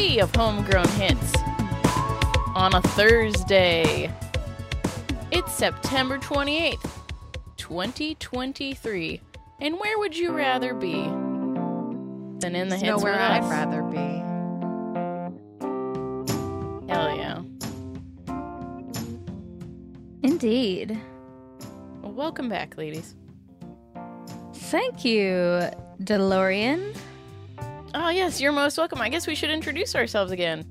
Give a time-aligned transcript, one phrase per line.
[0.00, 1.34] 3 of Homegrown Hits.
[2.54, 4.10] On a Thursday.
[5.30, 6.90] It's September 28th,
[7.58, 9.20] 2023.
[9.60, 10.94] And where would you rather be
[12.38, 13.50] than in the There's hits nowhere with I'd us?
[13.50, 14.22] rather be.
[16.90, 17.42] Hell yeah.
[20.22, 20.98] Indeed.
[22.00, 23.16] Well, welcome back, ladies.
[24.54, 25.68] Thank you,
[26.02, 26.96] DeLorean.
[27.94, 29.00] Oh, yes, you're most welcome.
[29.00, 30.64] I guess we should introduce ourselves again.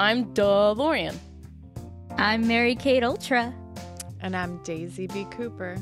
[0.00, 1.16] I'm DeLorean.
[2.16, 3.54] I'm Mary Kate Ultra.
[4.20, 5.26] And I'm Daisy B.
[5.30, 5.76] Cooper.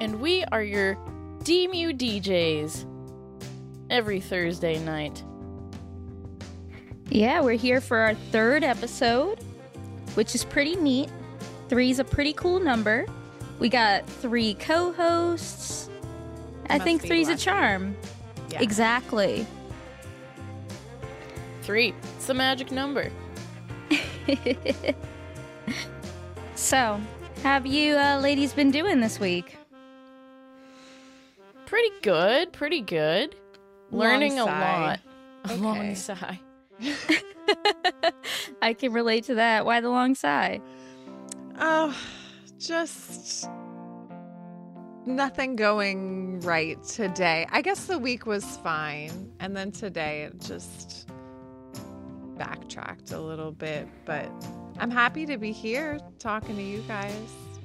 [0.00, 0.96] and we are your
[1.44, 2.84] DMU DJs
[3.88, 5.22] every Thursday night.
[7.08, 9.42] Yeah, we're here for our third episode,
[10.14, 11.08] which is pretty neat.
[11.70, 13.06] Three's a pretty cool number.
[13.58, 15.88] We got three co hosts.
[16.68, 17.42] I think three's a lucky.
[17.42, 17.96] charm.
[18.50, 18.60] Yeah.
[18.62, 19.46] Exactly.
[21.62, 23.10] Three, it's the magic number.
[26.54, 26.98] So,
[27.42, 29.56] have you uh, ladies been doing this week?
[31.66, 33.36] Pretty good, pretty good.
[33.90, 35.00] Learning a lot.
[35.44, 35.56] A Okay.
[35.60, 36.40] long sigh.
[38.62, 39.66] I can relate to that.
[39.66, 40.60] Why the long sigh?
[41.60, 41.94] Oh,
[42.58, 43.48] just
[45.06, 47.46] nothing going right today.
[47.50, 49.32] I guess the week was fine.
[49.40, 51.08] And then today it just
[52.36, 53.88] backtracked a little bit.
[54.04, 54.28] But
[54.78, 57.14] I'm happy to be here talking to you guys,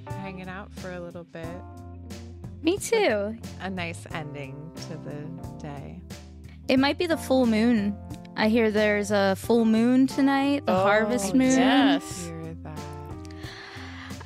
[0.08, 1.48] hanging out for a little bit.
[2.62, 3.36] Me too.
[3.62, 6.00] A nice ending to the day.
[6.68, 7.98] It might be the full moon.
[8.38, 11.50] I hear there's a full moon tonight, the harvest Oh, moon.
[11.58, 12.32] yes.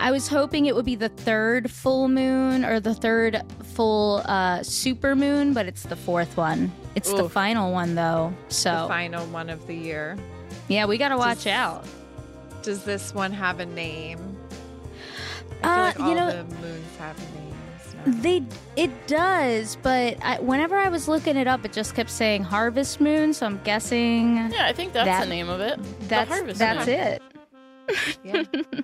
[0.06, 0.12] Hear that.
[0.12, 4.64] I was hoping it would be the third full moon or the third full uh,
[4.64, 6.72] super moon, but it's the fourth one.
[6.96, 8.34] It's the final one though.
[8.50, 10.18] The So, final one of the year.
[10.68, 11.86] yeah, we got to watch Just- out.
[12.64, 14.20] Does this one have a name?
[15.62, 17.96] I feel Uh, like all you know- the moons have names.
[18.06, 18.22] now.
[18.22, 18.44] They
[18.76, 23.00] it does, but I, whenever I was looking it up, it just kept saying harvest
[23.02, 25.80] moon, so I'm guessing Yeah, I think that's That- the name of it.
[26.10, 26.96] that's the harvest that's moon.
[27.00, 27.22] it.
[28.24, 28.44] Yeah.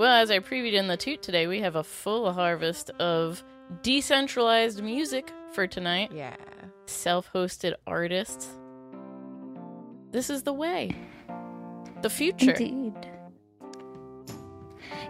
[0.00, 3.44] Well, as I previewed in the toot today, we have a full harvest of
[3.82, 6.10] decentralized music for tonight.
[6.10, 6.36] yeah.
[6.86, 8.48] Self hosted artists.
[10.10, 10.96] This is the way.
[12.00, 12.52] The future.
[12.52, 12.94] Indeed.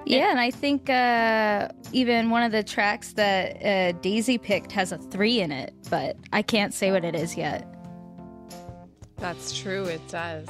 [0.07, 4.91] Yeah, and I think uh, even one of the tracks that uh, Daisy picked has
[4.91, 7.65] a three in it, but I can't say what it is yet.
[9.19, 9.85] That's true.
[9.85, 10.49] It does.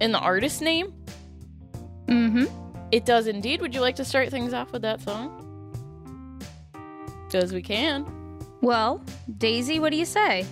[0.00, 0.92] In the artist name,
[2.08, 2.44] Mm-hmm.
[2.92, 3.60] it does indeed.
[3.60, 5.42] Would you like to start things off with that song?
[7.26, 8.06] Because we can.
[8.60, 9.02] Well,
[9.38, 10.46] Daisy, what do you say?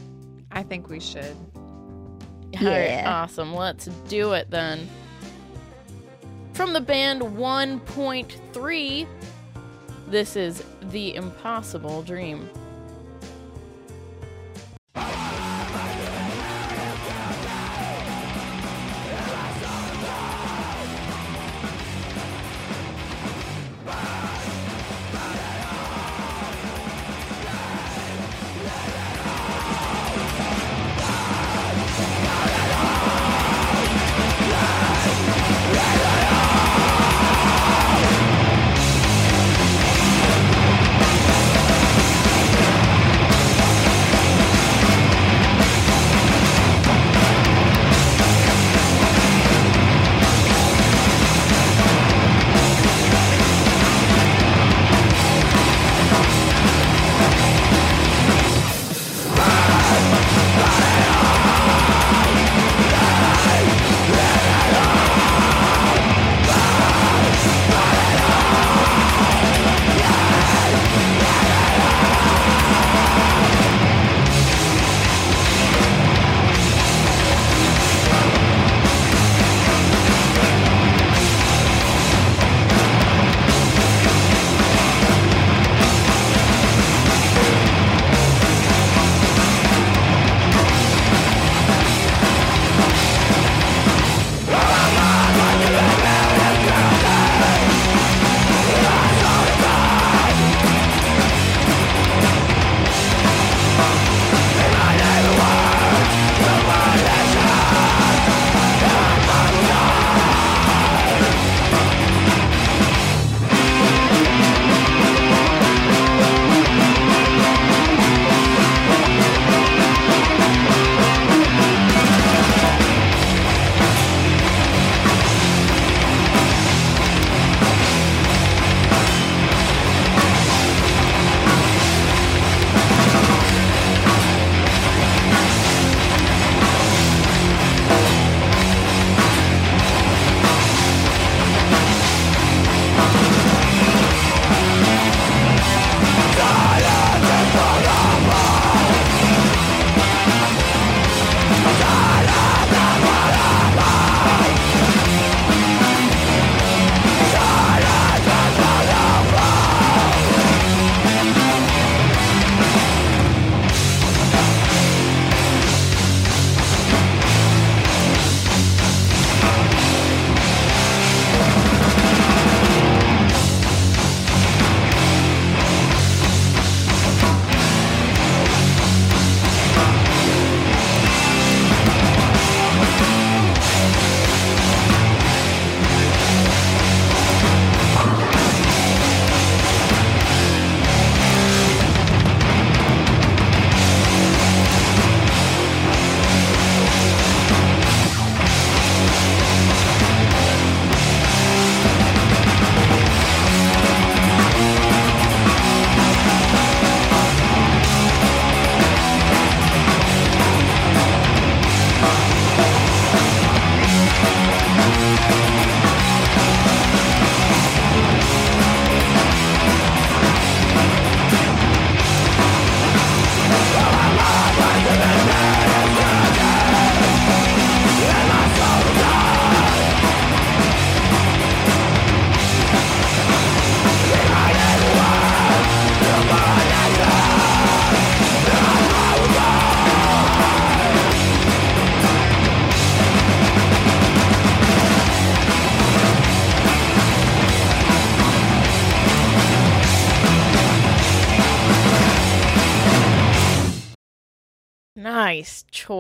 [0.51, 1.37] I think we should.
[1.55, 3.23] All right, Yeah.
[3.23, 3.55] awesome.
[3.55, 4.89] Let's do it then.
[6.55, 9.07] From the band 1.3,
[10.09, 12.49] this is The Impossible Dream.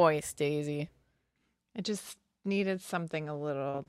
[0.04, 0.90] Nice choice, Daisy.
[1.76, 3.86] I just needed something a little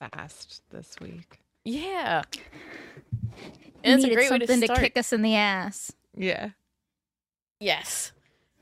[0.00, 1.40] fast this week.
[1.64, 2.22] Yeah.
[3.84, 4.80] And it's a great way something to to, start.
[4.80, 5.92] kick us in the ass.
[6.16, 6.50] Yeah.
[7.60, 8.12] Yes.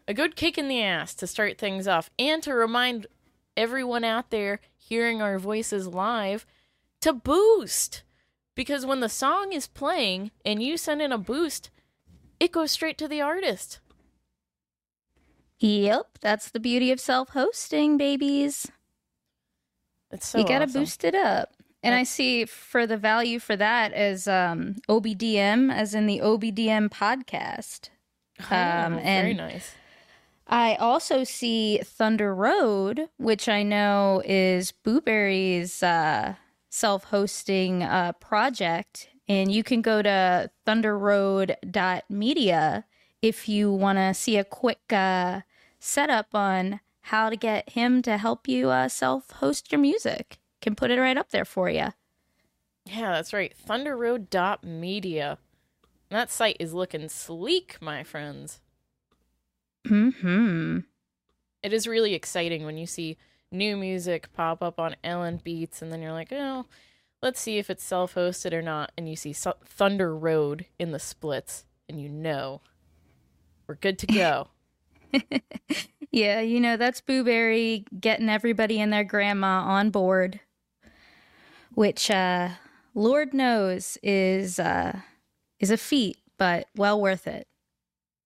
[0.08, 3.06] A good kick in the ass to start things off and to remind
[3.56, 6.44] everyone out there hearing our voices live
[7.00, 8.02] to boost.
[8.54, 11.70] Because when the song is playing and you send in a boost,
[12.40, 13.78] it goes straight to the artist.
[15.60, 18.70] Yep, that's the beauty of self-hosting, babies.
[20.10, 20.82] It's so you gotta awesome.
[20.82, 21.50] boost it up.
[21.82, 26.90] And I see for the value for that as um, OBDM, as in the OBDM
[26.90, 27.88] podcast.
[28.40, 29.74] Oh, Um, very nice.
[30.46, 36.34] I also see Thunder Road, which I know is Booberry's uh,
[36.70, 42.84] self-hosting uh, project, and you can go to thunderroad.media
[43.22, 45.40] if you want to see a quick uh,
[45.80, 50.38] setup on how to get him to help you uh, self-host your music.
[50.60, 51.88] Can put it right up there for you.
[52.84, 53.54] Yeah, that's right.
[53.66, 55.38] Thunderroad.media.
[56.10, 58.60] That site is looking sleek, my friends.
[59.86, 60.80] Hmm.
[61.62, 63.16] It is really exciting when you see
[63.50, 66.66] new music pop up on LN Beats, and then you're like, oh,
[67.22, 68.92] let's see if it's self hosted or not.
[68.96, 72.60] And you see Thunder Road in the splits, and you know
[73.66, 74.48] we're good to go.
[76.12, 80.40] Yeah, you know, that's Booberry getting everybody and their grandma on board,
[81.74, 82.50] which uh
[82.94, 85.00] Lord knows is uh
[85.60, 87.46] is a feat, but well worth it.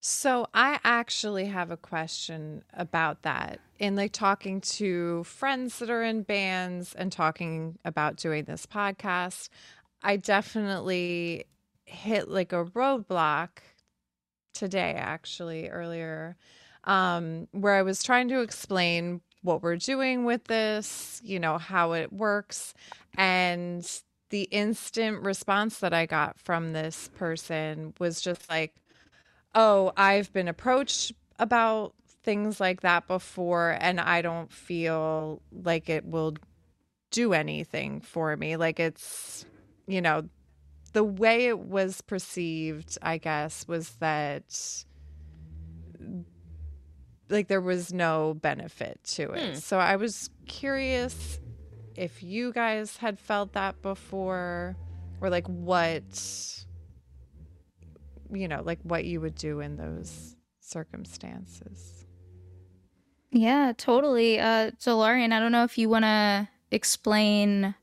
[0.01, 3.59] So I actually have a question about that.
[3.77, 9.49] In like talking to friends that are in bands and talking about doing this podcast,
[10.01, 11.45] I definitely
[11.85, 13.49] hit like a roadblock
[14.55, 16.35] today actually earlier
[16.85, 21.93] um where I was trying to explain what we're doing with this, you know, how
[21.93, 22.73] it works
[23.17, 23.87] and
[24.31, 28.73] the instant response that I got from this person was just like
[29.55, 36.05] oh, I've been approached about things like that before, and I don't feel like it
[36.05, 36.35] will
[37.11, 38.57] do anything for me.
[38.57, 39.45] Like it's,
[39.87, 40.27] you know,
[40.93, 44.85] the way it was perceived, I guess, was that
[47.29, 49.49] like there was no benefit to it.
[49.53, 49.55] Hmm.
[49.55, 51.39] So I was curious
[51.95, 54.75] if you guys had felt that before
[55.21, 56.03] or like what
[58.31, 62.05] you know, like what you would do in those circumstances.
[63.31, 64.39] Yeah, totally.
[64.39, 67.75] Uh DeLorean, I don't know if you want to explain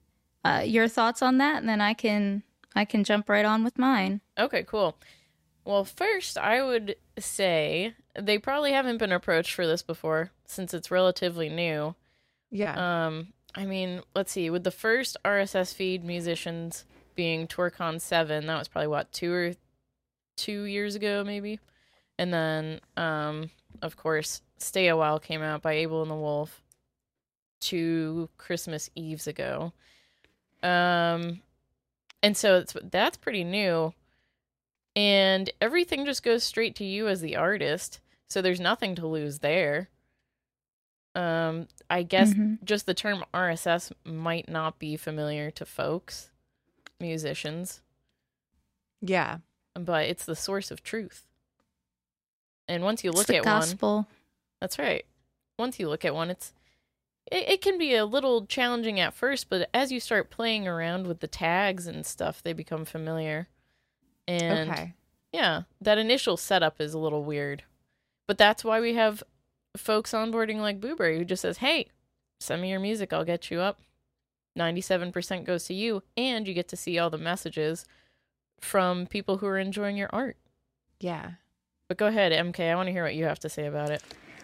[0.44, 2.42] uh your thoughts on that and then I can
[2.74, 4.20] I can jump right on with mine.
[4.38, 4.98] Okay, cool.
[5.64, 10.90] Well, first, I would say they probably haven't been approached for this before since it's
[10.90, 11.94] relatively new.
[12.50, 13.06] Yeah.
[13.06, 14.50] Um, I mean, let's see.
[14.50, 19.52] With the first RSS feed musicians being TourCon Seven, that was probably what two or
[20.36, 21.60] two years ago, maybe.
[22.18, 23.50] And then, um,
[23.80, 26.62] of course, Stay a While came out by Abel and the Wolf
[27.60, 29.72] two Christmas Eves ago.
[30.62, 31.40] Um,
[32.22, 33.92] and so it's, that's pretty new.
[34.94, 38.00] And everything just goes straight to you as the artist.
[38.28, 39.88] So there's nothing to lose there.
[41.14, 42.62] Um, I guess Mhm.
[42.64, 46.30] just the term RSS might not be familiar to folks,
[46.98, 47.82] musicians,
[49.02, 49.38] yeah.
[49.74, 51.26] but it's the source of truth.
[52.68, 53.78] And once you look at one,
[54.60, 55.04] that's right.
[55.58, 56.54] Once you look at one, it's
[57.30, 61.06] it, it can be a little challenging at first, but as you start playing around
[61.06, 63.48] with the tags and stuff, they become familiar.
[64.26, 64.94] And okay.
[65.32, 67.64] yeah, that initial setup is a little weird.
[68.26, 69.22] But that's why we have
[69.76, 71.88] folks onboarding like Booberry who just says, Hey,
[72.40, 73.80] send me your music, I'll get you up.
[74.58, 77.86] 97% goes to you, and you get to see all the messages
[78.60, 80.36] from people who are enjoying your art.
[81.00, 81.32] Yeah.
[81.88, 84.02] But go ahead, MK, I want to hear what you have to say about it.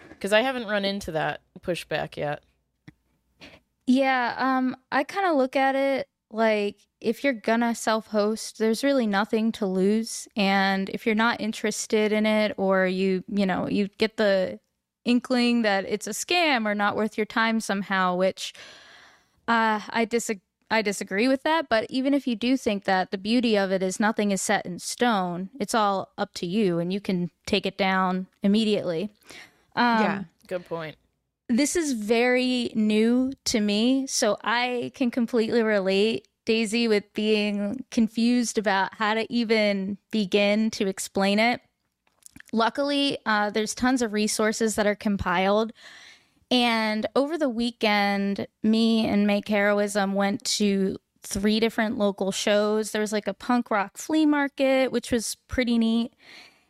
[0.09, 2.43] Because I haven't run into that pushback yet.
[3.87, 8.83] Yeah, um, I kind of look at it like if you're gonna self host, there's
[8.83, 10.27] really nothing to lose.
[10.35, 14.59] And if you're not interested in it, or you, you know, you get the
[15.05, 18.53] inkling that it's a scam or not worth your time somehow, which
[19.47, 20.43] uh, I disagree.
[20.71, 23.81] I disagree with that, but even if you do think that, the beauty of it
[23.81, 25.49] is nothing is set in stone.
[25.59, 29.09] It's all up to you, and you can take it down immediately.
[29.75, 30.23] Um, yeah.
[30.45, 30.95] Good point.
[31.49, 38.57] This is very new to me, so I can completely relate, Daisy, with being confused
[38.57, 41.61] about how to even begin to explain it.
[42.51, 45.71] luckily, uh, there's tons of resources that are compiled.
[46.51, 52.91] And over the weekend, me and Make Heroism went to three different local shows.
[52.91, 56.13] There was like a punk rock flea market, which was pretty neat.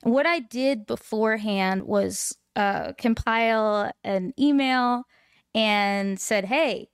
[0.03, 5.05] What I did beforehand was uh, compile an email
[5.55, 6.89] and said, Hey,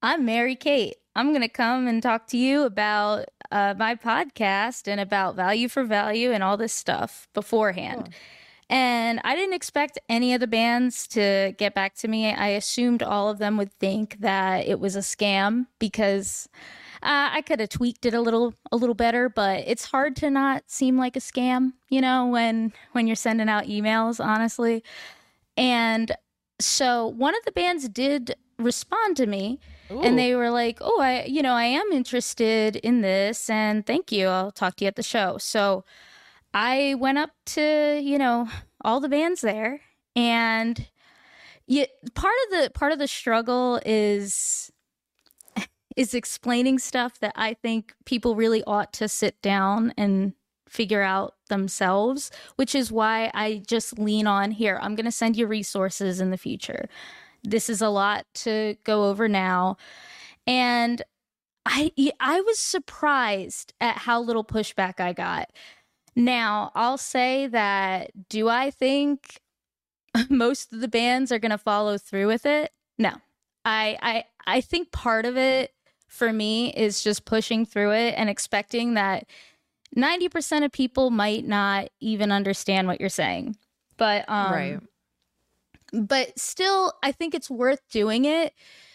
[0.00, 0.94] I'm Mary Kate.
[1.16, 5.68] I'm going to come and talk to you about uh, my podcast and about value
[5.68, 8.04] for value and all this stuff beforehand.
[8.04, 8.14] Cool.
[8.70, 12.32] And I didn't expect any of the bands to get back to me.
[12.32, 16.48] I assumed all of them would think that it was a scam because
[17.04, 20.30] Uh, I could have tweaked it a little a little better, but it's hard to
[20.30, 24.82] not seem like a scam, you know, when when you're sending out emails, honestly.
[25.56, 26.12] And
[26.60, 30.00] so one of the bands did respond to me Ooh.
[30.00, 34.10] and they were like, "Oh, I you know, I am interested in this and thank
[34.10, 34.28] you.
[34.28, 35.84] I'll talk to you at the show." So
[36.54, 38.48] I went up to, you know,
[38.82, 39.82] all the bands there
[40.16, 40.86] and
[41.66, 44.70] yeah, part of the part of the struggle is
[45.96, 50.34] is explaining stuff that I think people really ought to sit down and
[50.68, 54.78] figure out themselves, which is why I just lean on here.
[54.82, 56.88] I'm going to send you resources in the future.
[57.44, 59.76] This is a lot to go over now.
[60.46, 61.02] And
[61.66, 65.50] I I was surprised at how little pushback I got.
[66.16, 69.40] Now, I'll say that do I think
[70.28, 72.72] most of the bands are going to follow through with it?
[72.98, 73.12] No.
[73.64, 75.72] I I I think part of it
[76.08, 79.26] for me is just pushing through it and expecting that
[79.96, 83.56] 90% of people might not even understand what you're saying.
[83.96, 84.80] But um right.
[85.92, 88.54] but still I think it's worth doing it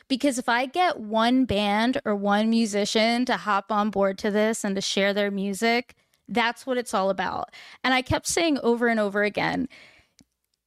[0.10, 4.66] because if I get one band or one musician to hop on board to this
[4.66, 5.96] and to share their music,
[6.28, 7.54] that's what it's all about.
[7.84, 9.70] And I kept saying over and over again,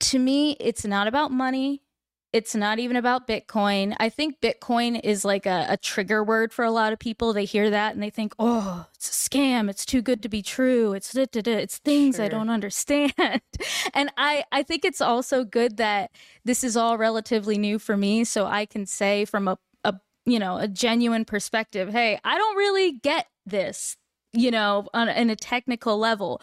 [0.01, 1.82] to me, it's not about money.
[2.33, 3.95] It's not even about Bitcoin.
[4.01, 7.35] I think Bitcoin is like a, a, trigger word for a lot of people.
[7.35, 9.69] They hear that and they think, oh, it's a scam.
[9.69, 10.95] It's too good to be true.
[10.95, 11.59] It's da, da, da.
[11.59, 12.25] it's things sure.
[12.25, 13.12] I don't understand.
[13.95, 16.11] and I, I think it's also good that
[16.43, 18.25] this is all relatively new for me.
[18.25, 22.57] So I can say from a, a you know, a genuine perspective, hey, I don't
[22.57, 23.99] really get this,
[24.33, 26.41] you know, on, on a technical level.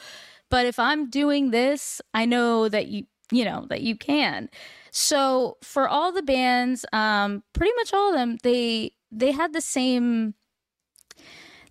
[0.49, 4.49] But if I'm doing this, I know that you, you know, that you can.
[4.91, 9.61] So for all the bands, um, pretty much all of them, they they had the
[9.61, 10.35] same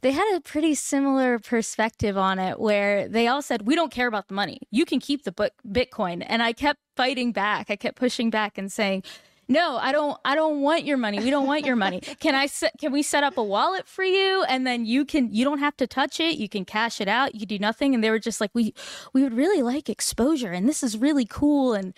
[0.00, 4.06] they had a pretty similar perspective on it where they all said we don't care
[4.06, 4.60] about the money.
[4.70, 6.24] You can keep the book bitcoin.
[6.26, 7.68] And i kept fighting back.
[7.68, 9.02] I kept pushing back and saying
[9.48, 12.46] no i don't i don't want your money we don't want your money can i
[12.46, 15.58] set can we set up a wallet for you and then you can you don't
[15.58, 18.18] have to touch it you can cash it out you do nothing and they were
[18.18, 18.74] just like we
[19.12, 21.94] we would really like exposure and this is really cool and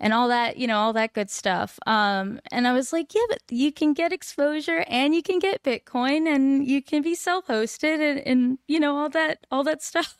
[0.00, 1.78] and all that, you know, all that good stuff.
[1.86, 5.62] Um, and I was like, yeah, but you can get exposure and you can get
[5.62, 9.82] Bitcoin and you can be self hosted and, and, you know, all that, all that
[9.82, 10.16] stuff.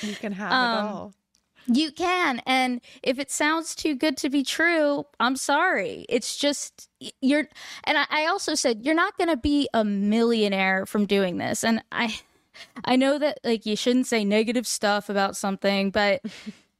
[0.00, 1.14] You can have um, it all.
[1.66, 2.40] You can.
[2.46, 6.06] And if it sounds too good to be true, I'm sorry.
[6.08, 6.88] It's just,
[7.20, 7.48] you're,
[7.84, 11.64] and I, I also said, you're not going to be a millionaire from doing this.
[11.64, 12.18] And I,
[12.84, 16.22] I know that like you shouldn't say negative stuff about something, but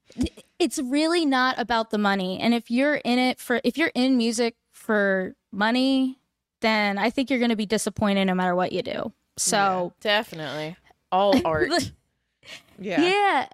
[0.58, 2.40] it's really not about the money.
[2.40, 6.18] And if you're in it for, if you're in music for money,
[6.60, 9.12] then I think you're going to be disappointed no matter what you do.
[9.36, 10.76] So yeah, definitely
[11.10, 11.70] all art.
[12.78, 13.02] yeah.
[13.02, 13.46] Yeah.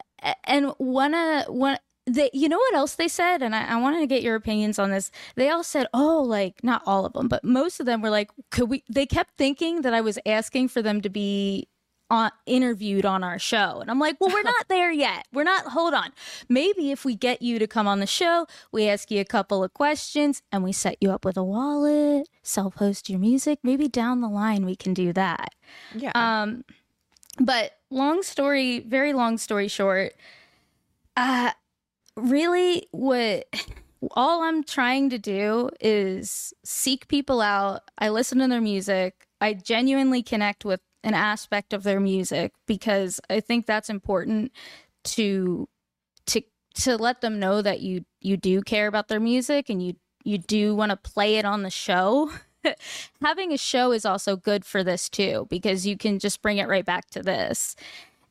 [0.44, 3.42] And one, uh, one, they, you know what else they said?
[3.42, 5.10] And I, I wanted to get your opinions on this.
[5.36, 8.30] They all said, oh, like, not all of them, but most of them were like,
[8.50, 11.68] could we, they kept thinking that I was asking for them to be
[12.10, 13.80] on, interviewed on our show.
[13.80, 15.26] And I'm like, well, we're not there yet.
[15.32, 16.12] We're not, hold on.
[16.48, 19.62] Maybe if we get you to come on the show, we ask you a couple
[19.62, 23.58] of questions and we set you up with a wallet, self host your music.
[23.62, 25.54] Maybe down the line we can do that.
[25.94, 26.12] Yeah.
[26.14, 26.64] Um,
[27.38, 30.14] but long story, very long story short,
[31.16, 31.50] uh,
[32.16, 33.46] really what
[34.12, 37.82] all I'm trying to do is seek people out.
[37.98, 39.26] I listen to their music.
[39.40, 44.52] I genuinely connect with an aspect of their music because I think that's important
[45.04, 45.68] to
[46.26, 46.42] to
[46.74, 50.38] to let them know that you you do care about their music and you you
[50.38, 52.30] do want to play it on the show.
[53.22, 56.68] Having a show is also good for this too because you can just bring it
[56.68, 57.76] right back to this.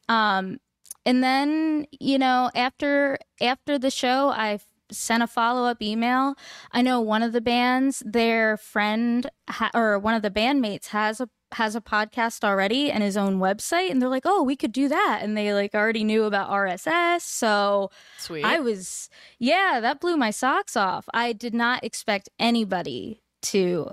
[0.10, 0.60] Um
[1.06, 4.60] and then, you know, after after the show I
[4.92, 6.36] sent a follow up email.
[6.72, 11.20] I know one of the bands, their friend ha- or one of the bandmates has
[11.20, 14.74] a has a podcast already and his own website and they're like, "Oh, we could
[14.74, 17.22] do that." And they like already knew about RSS.
[17.22, 18.44] So Sweet.
[18.44, 21.08] I was yeah, that blew my socks off.
[21.14, 23.92] I did not expect anybody to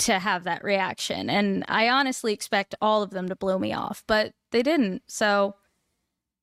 [0.00, 4.04] to have that reaction and I honestly expect all of them to blow me off,
[4.06, 5.02] but they didn't.
[5.06, 5.54] So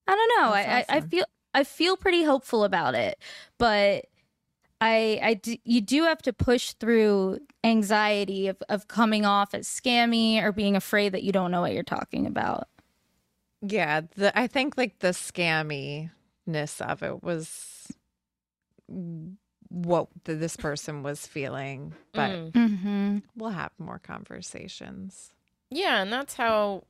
[0.07, 0.53] I don't know.
[0.53, 3.17] I, That's I I feel I feel pretty hopeful about it,
[3.57, 4.05] but
[4.79, 9.67] I, I d- you do have to push through anxiety of, of coming off as
[9.67, 12.67] scammy or being afraid that you don't know what you're talking about.
[13.63, 17.91] Yeah, the I think like the scamminess of it was
[19.69, 22.51] what th- this person was feeling, but Mm.
[23.17, 23.39] Mm-hmm.
[23.39, 25.31] we'll have more conversations.
[25.69, 26.83] Yeah, and that's how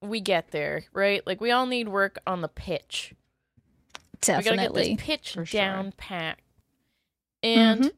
[0.00, 1.24] we get there, right?
[1.26, 3.14] Like we all need work on the pitch.
[3.14, 4.94] We gotta get Definitely.
[4.94, 5.60] this pitch For sure.
[5.60, 6.38] down pat.
[7.42, 7.90] And Mhm.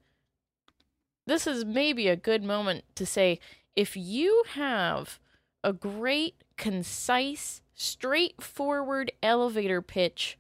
[1.27, 3.39] this is maybe a good moment to say
[3.77, 5.19] if you have
[5.63, 10.39] a great, concise, straightforward elevator pitch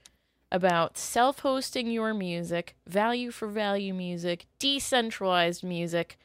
[0.52, 6.16] about self hosting your music, value for value music, decentralized music,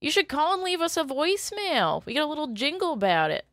[0.00, 2.04] you should call and leave us a voicemail.
[2.06, 3.44] We got a little jingle about it.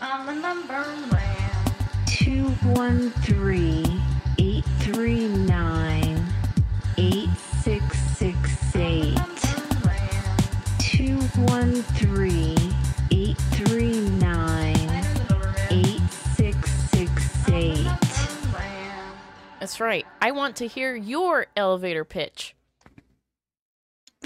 [0.00, 1.50] On the number man.
[2.06, 4.00] 213
[4.38, 6.24] 839
[6.96, 9.18] 8668.
[10.78, 12.56] 213
[13.10, 14.76] 839
[15.70, 17.86] 8668.
[19.60, 20.06] That's right.
[20.20, 22.54] I want to hear your elevator pitch.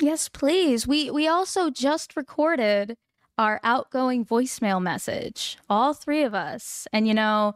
[0.03, 0.85] Yes, please.
[0.85, 2.97] We we also just recorded
[3.39, 6.89] our outgoing voicemail message, all three of us.
[6.93, 7.55] And you know,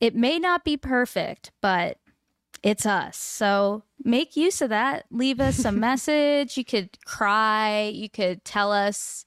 [0.00, 1.98] it may not be perfect, but
[2.62, 3.18] it's us.
[3.18, 5.04] So make use of that.
[5.10, 6.56] Leave us a message.
[6.56, 7.92] You could cry.
[7.92, 9.26] You could tell us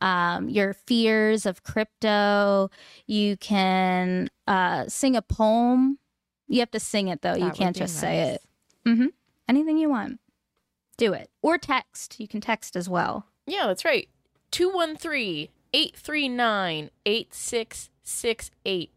[0.00, 2.70] um, your fears of crypto.
[3.06, 5.98] You can uh, sing a poem.
[6.46, 7.34] You have to sing it though.
[7.34, 8.42] you That would can't just say it.
[8.86, 9.06] Mm-hmm.
[9.48, 10.20] Anything you want.
[10.96, 11.30] Do it.
[11.42, 12.18] Or text.
[12.18, 13.26] You can text as well.
[13.46, 14.08] Yeah, that's right.
[14.50, 18.90] 213 839 8668.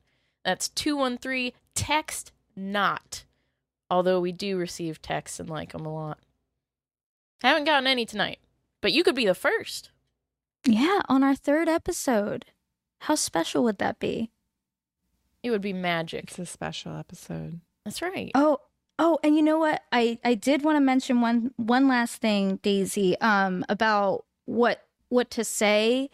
[0.43, 3.25] That's 213 text not.
[3.89, 6.19] Although we do receive texts and like them a lot.
[7.41, 8.39] Haven't gotten any tonight,
[8.81, 9.91] but you could be the first.
[10.65, 12.45] Yeah, on our third episode.
[13.03, 14.31] How special would that be?
[15.41, 16.25] It would be magic.
[16.25, 17.61] It's a special episode.
[17.85, 18.31] That's right.
[18.35, 18.59] Oh,
[18.99, 19.81] oh, and you know what?
[19.91, 25.31] I I did want to mention one one last thing, Daisy, um, about what what
[25.31, 26.09] to say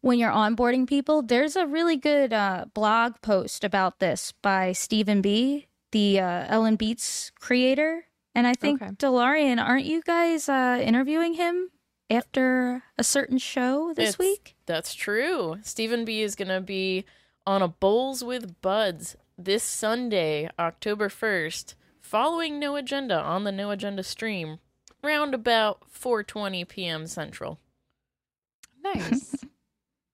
[0.00, 1.22] when you're onboarding people.
[1.22, 6.76] There's a really good uh, blog post about this by Steven B, the uh, LN
[6.78, 8.90] Beats creator, and I think Okay.
[8.92, 11.70] DeLorean, aren't you guys uh, interviewing him
[12.10, 14.54] after a certain show this It's- week?
[14.66, 15.58] That's true.
[15.62, 17.04] Steven B is going to be
[17.46, 21.74] on a Bowls with Buds this Sunday, October 1st,
[22.06, 24.58] following No Agenda on the No Agenda stream,
[25.02, 27.06] round about 4:20 p.m.
[27.06, 27.58] Central.
[28.82, 29.34] Nice.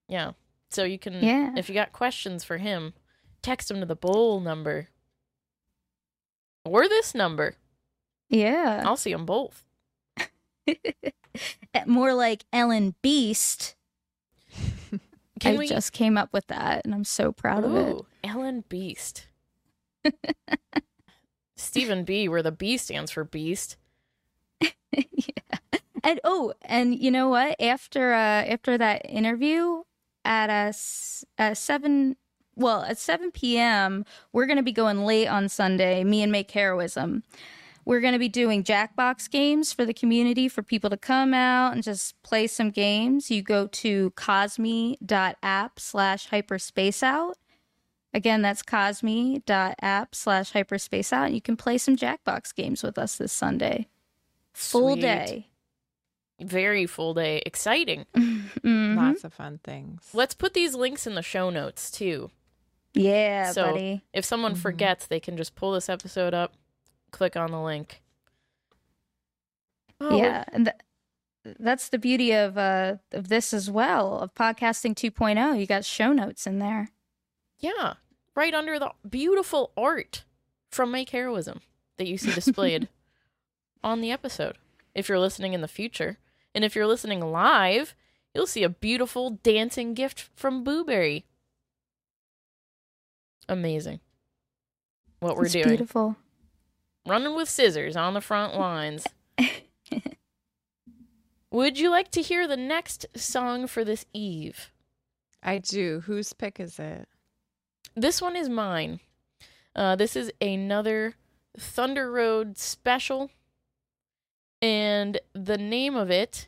[0.09, 0.31] Yeah.
[0.69, 1.53] So you can Yeah.
[1.57, 2.93] if you got questions for him,
[3.41, 4.89] text him to the bowl number
[6.65, 7.55] or this number.
[8.29, 8.83] Yeah.
[8.85, 9.63] I'll see them both.
[11.87, 13.75] More like LN Beast.
[15.39, 17.95] Can I we just came up with that and I'm so proud of it.
[18.23, 19.27] LN Beast.
[21.55, 23.77] Steven B, where the B stands for beast.
[24.61, 24.69] yeah.
[26.05, 27.55] And oh, and you know what?
[27.61, 29.83] After uh after that interview
[30.25, 32.17] at uh, seven
[32.55, 37.23] well, at seven PM, we're gonna be going late on Sunday, me and Make Heroism.
[37.85, 41.81] We're gonna be doing Jackbox games for the community for people to come out and
[41.83, 43.31] just play some games.
[43.31, 47.37] You go to cosme.app slash hyperspace out.
[48.13, 51.25] Again, that's cosme.app slash hyperspace out.
[51.27, 53.87] And you can play some Jackbox games with us this Sunday.
[54.53, 55.01] Full Sweet.
[55.01, 55.47] day.
[56.39, 57.41] Very full day.
[57.45, 58.05] Exciting.
[58.63, 58.95] Mhm.
[58.95, 60.09] Lots of fun things.
[60.13, 62.29] Let's put these links in the show notes too.
[62.93, 64.03] Yeah, So- buddy.
[64.13, 64.59] If someone Mhm.
[64.59, 66.53] forgets, they can just pull this episode up,
[67.11, 68.01] click on the link.
[69.99, 70.71] Oh, Yeah, and
[71.43, 75.59] th- that's the beauty of uh of this as well of podcasting 2.0.
[75.59, 76.89] You got show notes in there.
[77.59, 77.95] Yeah
[78.35, 80.23] right under the beautiful art
[80.71, 81.61] from Make Heroism
[81.97, 82.89] that you see displayed
[83.83, 84.57] on the episode.
[84.95, 86.17] If you're listening in the future,
[86.53, 87.95] and if you're listening live,
[88.33, 91.23] you'll see a beautiful dancing gift from Booberry.
[93.49, 93.99] Amazing.
[95.19, 95.67] What we're it's doing.
[95.67, 96.17] Beautiful.
[97.05, 99.05] Running with scissors on the front lines.
[101.51, 104.71] Would you like to hear the next song for this eve?
[105.41, 106.01] I do.
[106.05, 107.07] Whose pick is it?
[107.95, 108.99] This one is mine.
[109.75, 111.15] Uh, this is another
[111.57, 113.29] Thunder Road special.
[114.61, 116.47] And the name of it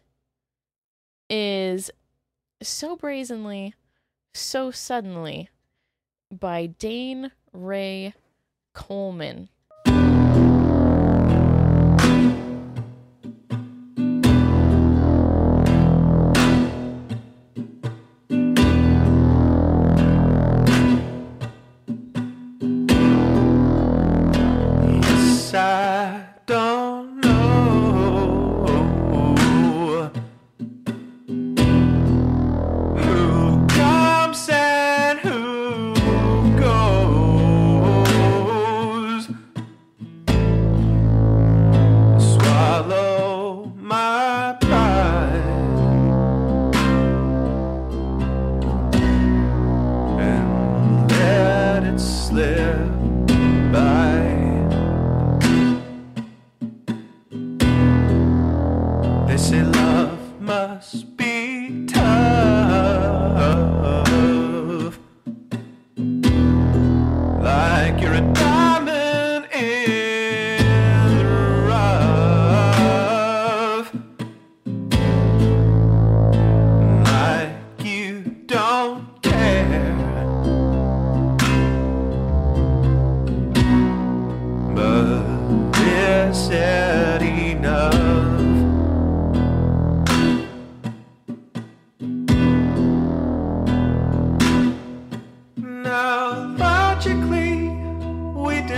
[1.29, 1.91] is
[2.61, 3.73] So Brazenly,
[4.33, 5.49] So Suddenly
[6.31, 8.13] by Dane Ray
[8.73, 9.49] Coleman.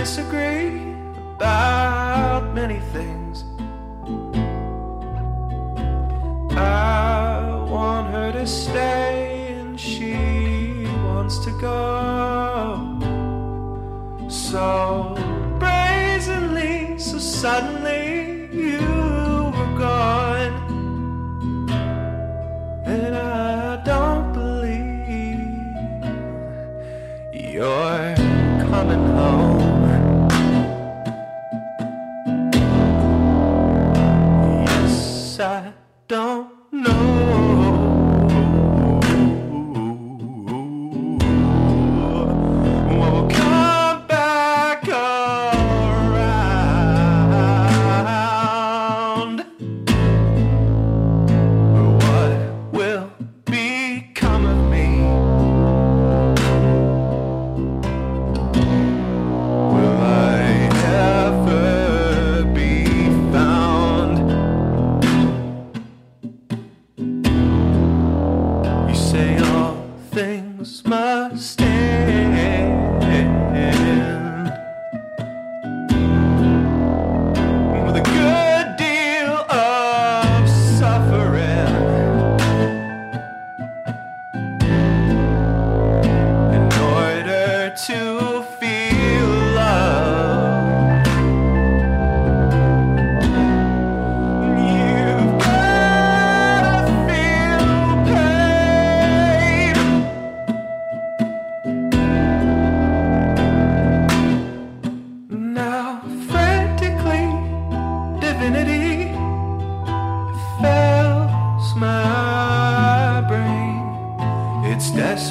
[0.08, 0.94] disagree
[1.36, 3.27] about many things.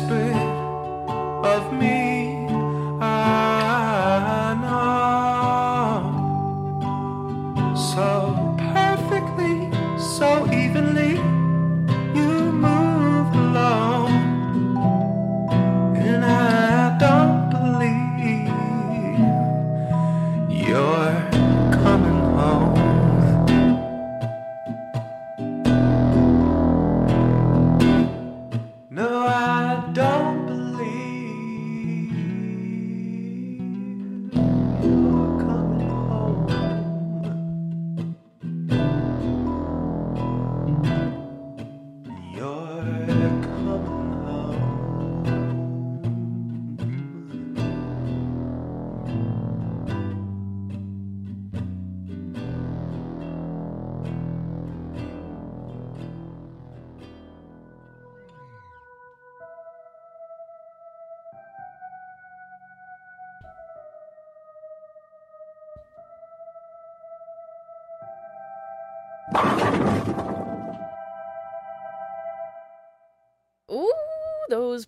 [0.10, 0.36] whispered
[1.46, 2.37] of me.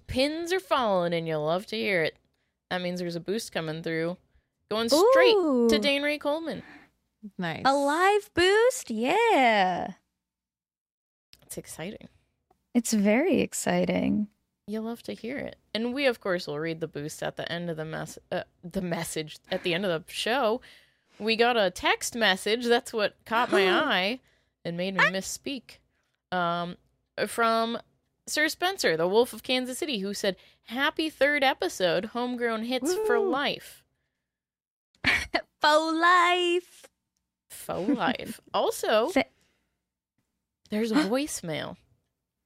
[0.10, 2.18] Pins are falling, and you'll love to hear it.
[2.70, 4.18] That means there's a boost coming through,
[4.70, 5.70] going straight Ooh.
[5.70, 6.64] to Dane Ray Coleman.
[7.38, 7.64] Nice.
[7.66, 8.90] A live boost?
[8.90, 9.94] Yeah.
[11.46, 12.08] It's exciting.
[12.74, 14.28] It's very exciting.
[14.68, 17.52] You'll love to hear it, and we of course will read the boost at the
[17.52, 20.62] end of the mess, uh, the message at the end of the show.
[21.18, 22.66] We got a text message.
[22.66, 24.20] That's what caught my eye
[24.64, 25.80] and made me misspeak.
[26.32, 26.78] Um,
[27.28, 27.80] from
[28.30, 33.20] Sir Spencer, the Wolf of Kansas City, who said, "Happy third episode, homegrown hits for
[33.20, 33.84] life."
[35.62, 36.86] Faux life.
[37.50, 38.40] Faux life.
[38.54, 39.26] Also, Th-
[40.70, 41.76] there's a voicemail.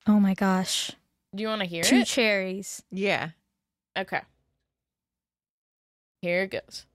[0.08, 0.92] oh my gosh.
[1.36, 2.08] Do you want to hear Two it?
[2.08, 2.84] cherries.
[2.92, 3.30] Yeah.
[3.98, 4.22] Okay.
[6.22, 6.86] Here it goes.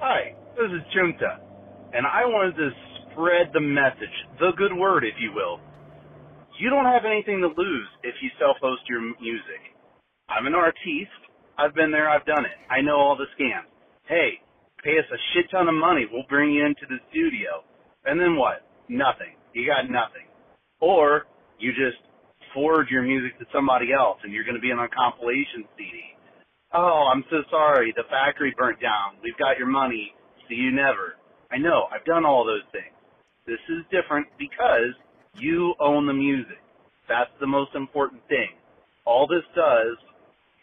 [0.00, 1.38] Hi, this is Tjunta,
[1.94, 2.70] and I wanted to
[3.12, 4.08] spread the message,
[4.40, 5.60] the good word, if you will.
[6.62, 9.62] You don't have anything to lose if you self-host your music.
[10.30, 11.10] I'm an artiste.
[11.58, 12.08] I've been there.
[12.08, 12.54] I've done it.
[12.70, 13.66] I know all the scams.
[14.06, 14.38] Hey,
[14.84, 16.06] pay us a shit ton of money.
[16.06, 17.66] We'll bring you into the studio.
[18.06, 18.62] And then what?
[18.86, 19.34] Nothing.
[19.54, 20.30] You got nothing.
[20.78, 21.26] Or
[21.58, 21.98] you just
[22.54, 26.14] forward your music to somebody else and you're going to be on a compilation CD.
[26.72, 27.92] Oh, I'm so sorry.
[27.96, 29.18] The factory burnt down.
[29.18, 30.14] We've got your money.
[30.48, 31.18] See you never.
[31.50, 31.90] I know.
[31.90, 32.94] I've done all those things.
[33.50, 34.94] This is different because
[35.34, 36.58] you own the music.
[37.08, 38.48] That's the most important thing.
[39.04, 39.96] All this does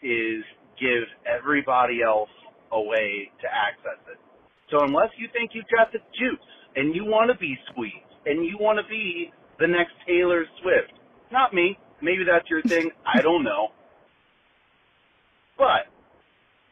[0.02, 0.42] is
[0.80, 2.30] give everybody else
[2.72, 4.18] a way to access it.
[4.70, 6.38] So unless you think you've got the juice
[6.76, 7.94] and you want to be squeezed
[8.26, 10.92] and you want to be the next Taylor Swift,
[11.32, 11.78] not me.
[12.02, 12.90] Maybe that's your thing.
[13.04, 13.68] I don't know.
[15.58, 15.92] But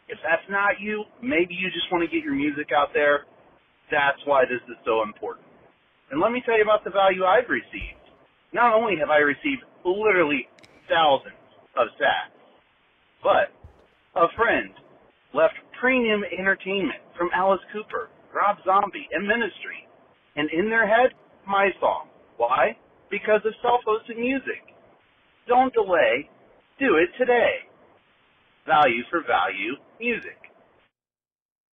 [0.09, 3.27] if that's not you, maybe you just want to get your music out there.
[3.91, 5.48] That's why this is so important.
[6.11, 8.01] And let me tell you about the value I've received.
[8.53, 10.49] Not only have I received literally
[10.89, 11.37] thousands
[11.77, 12.33] of sats,
[13.23, 13.53] but
[14.17, 14.73] a friend
[15.35, 19.85] left premium entertainment from Alice Cooper, Rob Zombie, and Ministry.
[20.37, 21.13] And in their head,
[21.47, 22.09] my song.
[22.37, 22.77] Why?
[23.11, 24.65] Because of self-hosted music.
[25.47, 26.29] Don't delay.
[26.79, 27.67] Do it today.
[28.67, 30.39] Value for value music.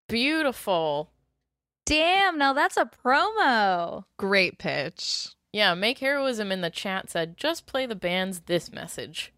[0.08, 1.13] Beautiful.
[1.86, 4.04] Damn, now that's a promo.
[4.18, 5.30] Great pitch.
[5.52, 9.34] Yeah, Make Heroism in the chat said, just play the band's this message.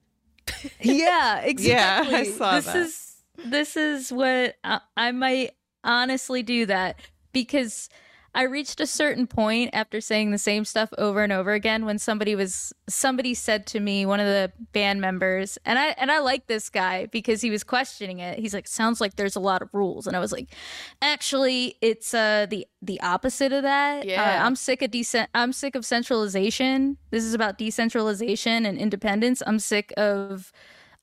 [0.79, 2.13] Yeah, exactly.
[2.13, 2.75] Yeah, I saw this that.
[2.75, 5.51] is this is what I, I might
[5.83, 6.99] honestly do that
[7.33, 7.89] because
[8.35, 11.97] I reached a certain point after saying the same stuff over and over again when
[11.97, 16.19] somebody was somebody said to me one of the band members and I and I
[16.19, 18.37] like this guy because he was questioning it.
[18.37, 20.53] He's like sounds like there's a lot of rules and I was like
[21.01, 24.05] actually it's uh the the opposite of that.
[24.05, 24.21] Yeah.
[24.21, 26.97] Uh, I'm sick of decent I'm sick of centralization.
[27.11, 29.41] This is about decentralization and independence.
[29.47, 30.51] I'm sick of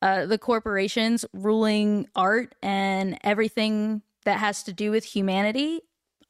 [0.03, 5.81] uh, the corporations ruling art and everything that has to do with humanity.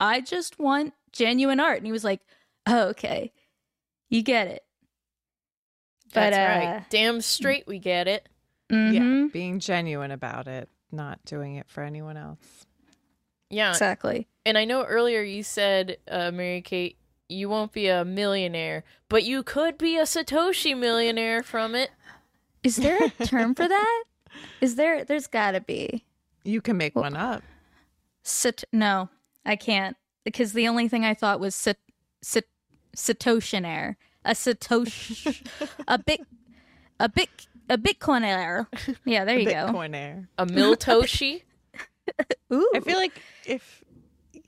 [0.03, 1.77] I just want genuine art.
[1.79, 2.21] And he was like,
[2.67, 3.33] oh, okay.
[4.11, 4.65] You get it.
[6.13, 6.85] But, That's uh, right.
[6.91, 8.29] Damn straight we get it.
[8.69, 8.77] Yeah.
[9.01, 12.67] mhm, Being genuine about it, not doing it for anyone else.
[13.49, 13.71] Yeah.
[13.71, 14.27] Exactly.
[14.45, 16.97] And I know earlier you said, uh, Mary Kate,
[17.29, 21.91] you won't be a millionaire, but you could be a Satoshi millionaire from it.
[22.65, 24.05] Is there a term for that?
[24.61, 25.05] Is there?
[25.05, 26.05] There's got to be.
[26.45, 27.43] You can make one up.
[28.25, 28.65] Sit.
[28.73, 29.09] no,
[29.45, 31.79] I can't because the only thing I thought was sat-
[32.23, 32.45] sat-
[32.97, 33.97] Satoshinaire.
[34.25, 35.45] A Satosh,
[35.89, 36.21] a bit,
[37.01, 37.29] a bit,
[37.69, 38.69] a Bitcoinaire.
[39.05, 39.67] Yeah, there you go.
[39.67, 40.29] Bitcoinaire.
[40.39, 41.43] A Miltoshi.
[42.53, 43.83] Ooh, I feel like if,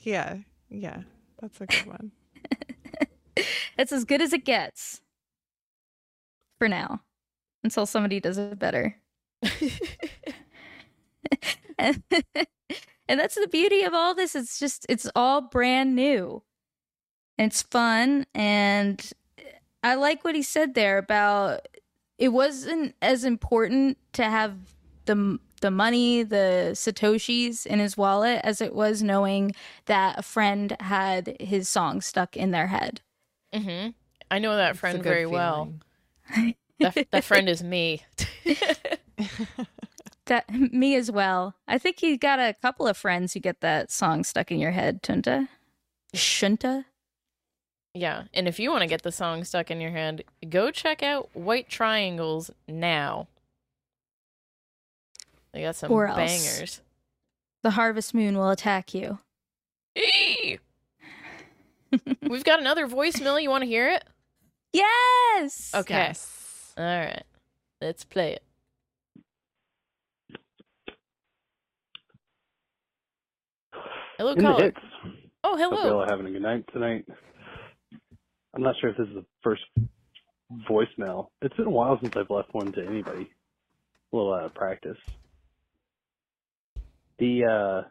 [0.03, 0.37] yeah,
[0.69, 1.03] yeah,
[1.41, 2.13] that's a good one.
[3.77, 5.01] it's as good as it gets
[6.59, 7.01] for now,
[7.65, 8.97] until somebody does it better.
[13.09, 14.35] And, and that's the beauty of all this.
[14.35, 16.43] It's just it's all brand new.
[17.39, 19.13] It's fun and
[19.83, 21.67] I like what he said there about
[22.17, 24.57] it wasn't as important to have
[25.05, 29.53] the the money, the satoshis in his wallet as it was knowing
[29.87, 33.01] that a friend had his song stuck in their head.
[33.55, 33.91] Mm-hmm.
[34.31, 35.73] I know that friend good very well.
[36.35, 36.55] feeling.
[36.81, 38.03] That, that friend is me.
[40.27, 41.55] That me as well.
[41.69, 44.71] I think you got a couple of friends who get that song stuck in your
[44.73, 45.49] head, Tjunta.
[46.15, 46.85] Shunta.
[47.95, 48.25] yeah.
[48.33, 51.29] And if you want to get the song stuck in your head, go check out
[51.35, 53.27] White Triangles now.
[55.53, 56.17] They got some Or else.
[56.17, 56.81] bangers.
[57.63, 59.19] The harvest moon will attack you.
[59.97, 60.59] Eee!
[62.23, 63.41] We've got another voicemail.
[63.43, 64.05] You want to hear it?
[64.73, 65.25] Yes.
[65.35, 65.71] Yes.
[65.75, 65.95] Okay.
[65.95, 66.73] Yes.
[66.77, 67.23] All right.
[67.81, 68.43] Let's play it.
[74.17, 74.73] Hello, In caller.
[75.43, 76.01] Oh, Hope y'all hello.
[76.03, 77.05] are having a good night tonight.
[78.55, 79.63] I'm not sure if this is the first
[80.71, 81.29] voicemail.
[81.43, 83.29] It's been a while since I've left one to anybody.
[84.13, 84.97] A little out of practice.
[87.19, 87.89] The uh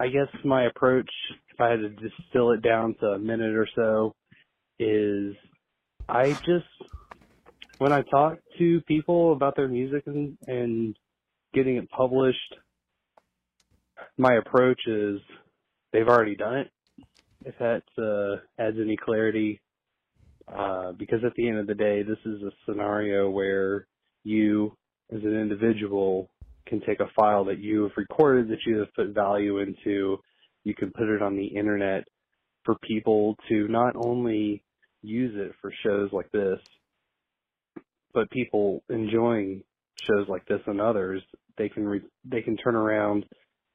[0.00, 1.10] I guess my approach,
[1.52, 4.14] if I had to distill it down to a minute or so,
[4.78, 5.34] is
[6.08, 6.66] I just
[7.78, 10.96] when I talk to people about their music and, and
[11.54, 12.54] getting it published,
[14.20, 15.20] my approach is
[15.92, 16.70] they've already done it.
[17.44, 19.60] If that uh, adds any clarity,
[20.46, 23.86] uh, because at the end of the day, this is a scenario where
[24.24, 24.76] you,
[25.10, 26.28] as an individual,
[26.66, 30.18] can take a file that you have recorded that you have put value into.
[30.64, 32.04] You can put it on the internet
[32.64, 34.62] for people to not only
[35.02, 36.58] use it for shows like this,
[38.12, 39.62] but people enjoying
[40.02, 41.22] shows like this and others,
[41.56, 43.24] they can re- they can turn around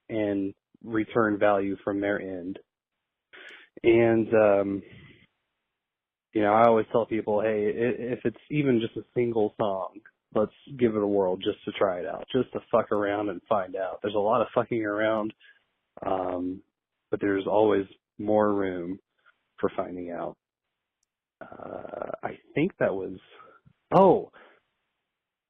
[0.10, 2.60] and return value from their end.
[3.84, 4.84] And um,
[6.34, 10.00] you know, I always tell people, hey, if it's even just a single song,
[10.36, 13.42] let's give it a whirl just to try it out, just to fuck around and
[13.48, 14.00] find out.
[14.02, 15.34] There's a lot of fucking around,
[16.06, 16.62] um,
[17.10, 17.86] but there's always
[18.20, 19.00] more room
[19.60, 20.36] for finding out.
[21.42, 23.18] Uh, I think that was.
[23.94, 24.32] Oh,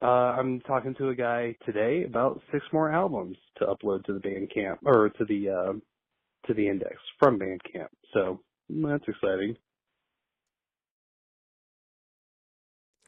[0.06, 4.20] uh, I'm talking to a guy today about six more albums to upload to the
[4.20, 5.74] Bandcamp or to the uh,
[6.48, 7.88] to the index from Bandcamp.
[8.14, 9.58] So that's exciting.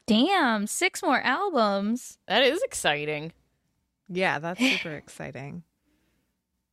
[0.08, 2.18] Damn, six more albums.
[2.26, 3.32] That is exciting.
[4.08, 5.62] Yeah, that's super exciting.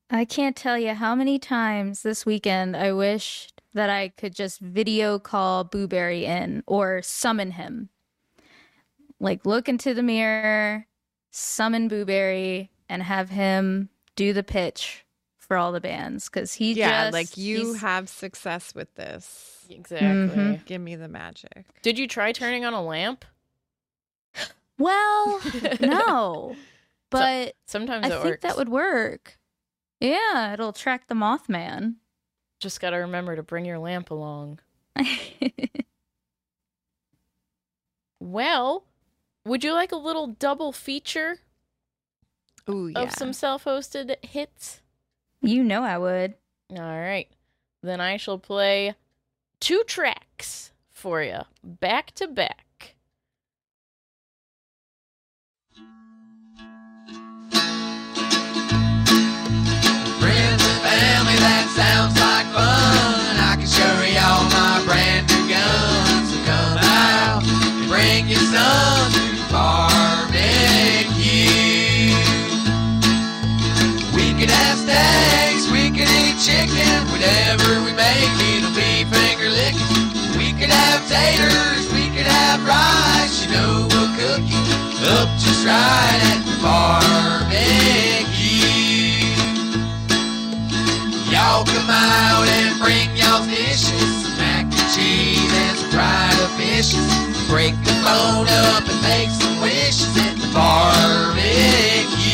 [0.09, 4.59] I can't tell you how many times this weekend I wished that I could just
[4.59, 7.89] video call Booberry in or summon him.
[9.25, 10.85] Like look into the mirror,
[11.31, 15.03] summon Booberry, and have him do the pitch
[15.37, 19.65] for all the bands because he yeah, just like you have success with this.
[19.69, 20.09] Exactly.
[20.35, 20.65] Mhm.
[20.65, 21.65] Give me the magic.
[21.81, 23.25] Did you try turning on a lamp?
[24.77, 25.41] well,
[25.79, 26.55] no,
[27.09, 28.41] but Sometimes I it think works.
[28.43, 29.37] that would work.
[29.99, 31.95] Yeah, it'll attract the Mothman.
[32.59, 34.59] Just got to remember to bring your lamp along.
[38.19, 38.85] Well,
[39.45, 41.39] would you like a little double feature
[42.69, 43.01] Ooh, yeah.
[43.01, 44.81] of some self-hosted hits?
[45.41, 46.33] you know I would.
[46.71, 47.27] All right.
[47.83, 48.95] Then I shall play
[49.59, 52.95] two tracks for you, back to back.
[60.21, 63.35] Friends and family, that sounds like fun.
[63.41, 66.25] I can show y'all my brand new gun.
[66.29, 69.14] So come out and bring your son
[76.45, 80.13] chicken, whatever we make, it'll be finger licking.
[80.37, 84.61] We could have taters, we could have rice, you know we'll cook you
[85.09, 87.65] up just right at the barbecue.
[91.33, 97.09] Y'all come out and bring y'all's dishes, mac and cheese and some fried up fishes.
[97.49, 102.24] Break the bone up and make some wishes at the barbecue.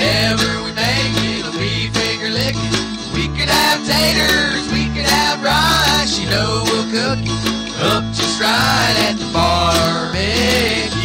[0.00, 2.72] Whatever we make, it'll be finger licking.
[3.12, 8.40] We could have taters, we could have rice, you know we'll cook it up just
[8.40, 10.96] right at the barbecue.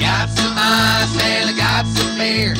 [0.00, 2.54] Got some ice and I got some beer.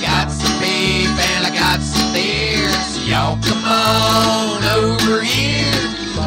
[0.00, 2.70] Got some beef and I got some beer.
[2.88, 5.72] So y'all come on over here
[6.14, 6.20] to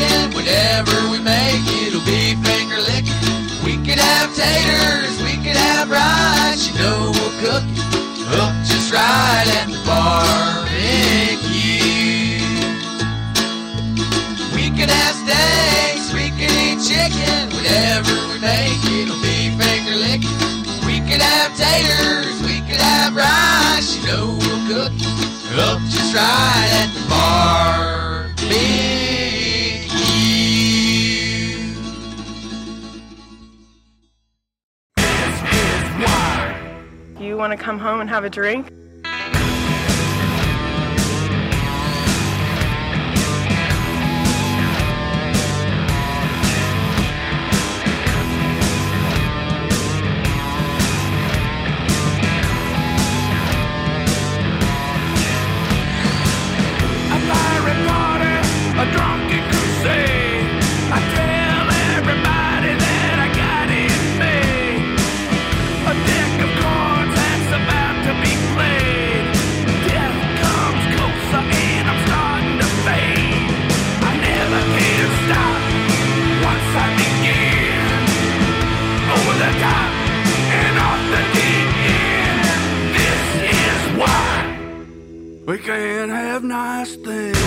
[0.00, 3.14] eat whatever we make, it'll be finger licking.
[3.64, 8.92] We could have taters, we could have rice, you know we'll cook it up just
[8.92, 10.76] right at the barbecue.
[14.54, 20.36] We could have steaks, we could eat chicken, whatever we make, it'll be finger licking.
[20.86, 26.14] We could have taters, we could have rice, you know we'll cook it up just
[26.14, 29.05] right at the barbecue.
[37.36, 38.72] Want to come home and have a drink?
[86.42, 87.38] Nice things.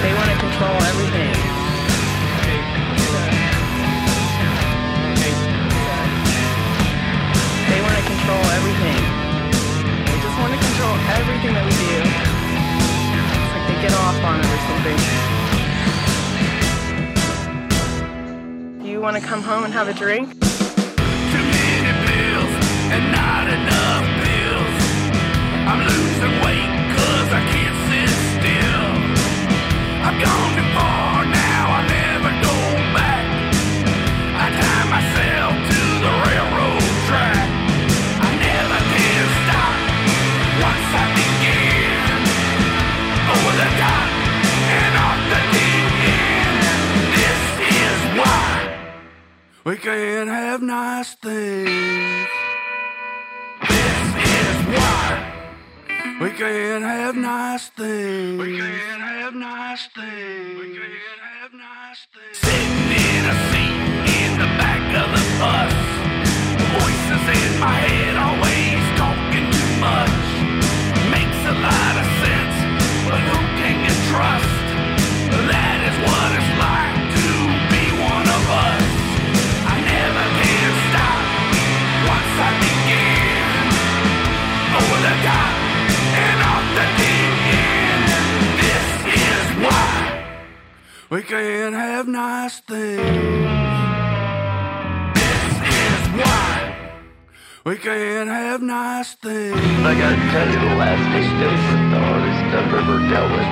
[0.00, 1.34] They want to control everything.
[7.68, 9.00] They want to control everything.
[10.06, 12.00] They just want to control everything that we do.
[13.44, 14.98] It's like they get off on it or something.
[18.82, 20.47] Do you want to come home and have a drink?
[49.68, 52.28] We can't have nice things.
[53.68, 55.32] This is why
[56.22, 58.97] we can't have nice things.
[59.28, 60.78] Have nice things.
[61.42, 62.38] Have nice things.
[62.38, 65.74] Sitting in a seat in the back of the bus.
[66.72, 68.47] Voices in my head always
[91.10, 93.00] we can't have nice things.
[95.14, 96.92] This is why
[97.64, 99.56] we can't have nice things.
[99.56, 103.50] I gotta tell you, the last eight days was the hardest I've ever dealt with.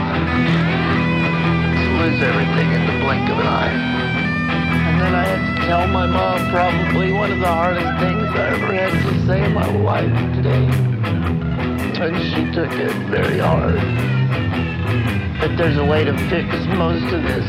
[1.80, 3.72] To lose everything in the blink of an eye.
[4.88, 8.48] And then I had to tell my mom probably one of the hardest things I
[8.52, 11.45] ever had to say in my life today.
[11.98, 13.76] And she took it very hard.
[15.40, 17.44] But there's a way to fix most of this.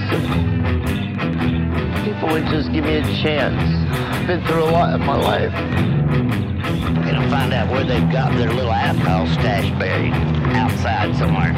[1.93, 3.61] If people would just give me a chance.
[4.15, 5.51] I've been through a lot in my life.
[7.05, 10.13] Gonna find out where they've got their little alcohol stash buried.
[10.55, 11.53] Outside somewhere.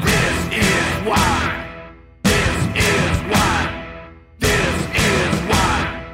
[0.00, 1.68] This is why.
[2.24, 3.84] This is why.
[4.38, 6.04] This is why.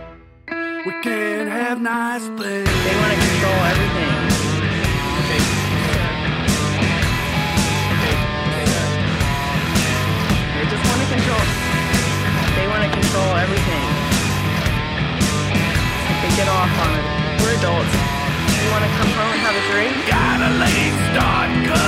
[0.84, 2.68] We can't have nice things.
[2.68, 4.18] They want to control everything.
[16.39, 17.05] Get off on it.
[17.43, 17.95] We're adults.
[18.62, 19.91] You want to come home and have a drink?
[20.07, 21.88] Got a late start cause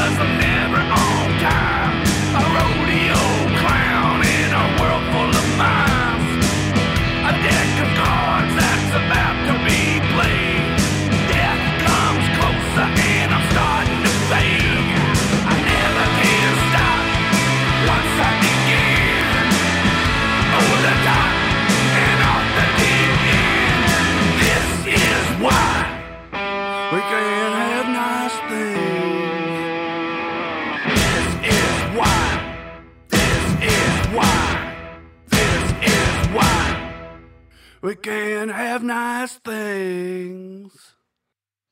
[38.11, 40.73] can't have nice things.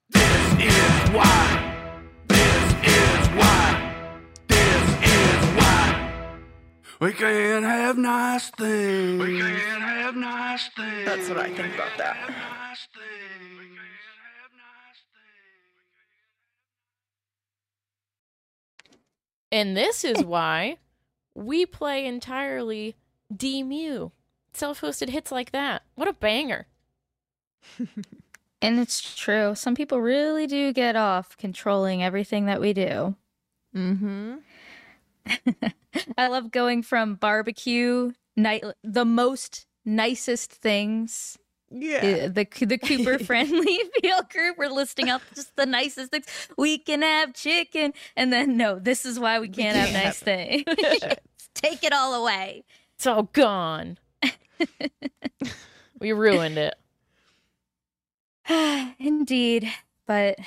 [0.09, 1.75] This is why.
[2.29, 4.23] This is why.
[4.47, 6.39] This is why.
[7.01, 9.21] We can't have nice things.
[9.21, 11.07] We can't have nice things.
[11.07, 12.17] That's what I think about that.
[19.51, 20.77] And this is why
[21.35, 22.95] we play entirely
[23.35, 24.13] D Mew.
[24.53, 25.83] Self hosted hits like that.
[25.95, 26.67] What a banger.
[28.61, 29.55] And it's true.
[29.55, 33.15] Some people really do get off controlling everything that we do.
[33.75, 34.37] Mm-hmm.
[36.19, 41.39] I love going from barbecue night the most nicest things.
[41.71, 42.25] Yeah.
[42.25, 46.27] Uh, The the Cooper friendly field group we're listing out just the nicest things.
[46.57, 50.19] We can have chicken and then no, this is why we can't have can't nice
[50.19, 50.65] things.
[51.55, 52.65] Take it all away.
[52.97, 53.99] It's all gone.
[56.01, 56.75] we ruined it.
[58.99, 59.71] Indeed.
[60.07, 60.39] But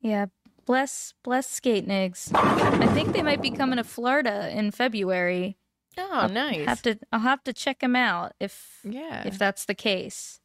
[0.00, 0.26] yeah,
[0.64, 2.30] bless bless Skatenigs.
[2.34, 5.56] I think they might be coming to Florida in February.
[5.96, 6.64] Oh, I'll nice.
[6.66, 9.24] Have to I'll have to check them out if Yeah.
[9.26, 10.40] if that's the case.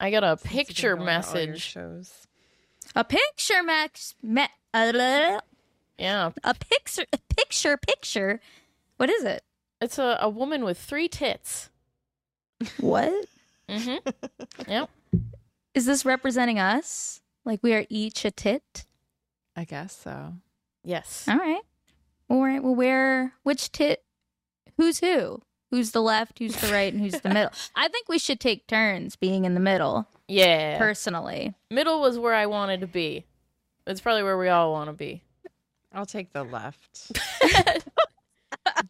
[0.00, 1.60] I got a Since picture going to all your message.
[1.62, 2.26] Shows.
[2.96, 5.40] A picture max me, uh,
[5.98, 6.30] Yeah.
[6.42, 8.40] a picture a picture picture.
[8.96, 9.42] What is it?
[9.82, 11.68] It's a, a woman with three tits.
[12.78, 13.12] What?
[13.68, 14.08] Mm-hmm.
[14.70, 14.88] yep.
[15.74, 17.20] Is this representing us?
[17.44, 18.86] Like we are each a tit?
[19.56, 20.34] I guess so.
[20.84, 21.26] Yes.
[21.28, 21.62] All right.
[22.30, 22.62] All right.
[22.62, 24.04] Well, where, which tit,
[24.76, 25.42] who's who?
[25.70, 27.50] Who's the left, who's the right, and who's the middle?
[27.74, 30.76] I think we should take turns being in the middle, Yeah.
[30.78, 31.54] personally.
[31.70, 33.24] Middle was where I wanted to be.
[33.86, 35.22] It's probably where we all want to be.
[35.94, 37.12] I'll take the left.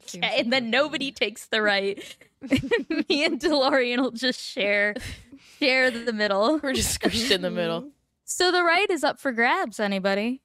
[0.15, 2.17] Okay, and then nobody takes the right.
[2.51, 4.95] Me and DeLorean will just share
[5.59, 6.59] share the middle.
[6.63, 7.91] We're just squished in the middle.
[8.25, 9.79] So the right is up for grabs.
[9.79, 10.43] Anybody?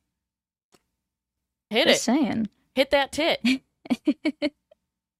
[1.69, 2.03] Hit Just it.
[2.03, 2.49] saying.
[2.75, 3.41] Hit that tit.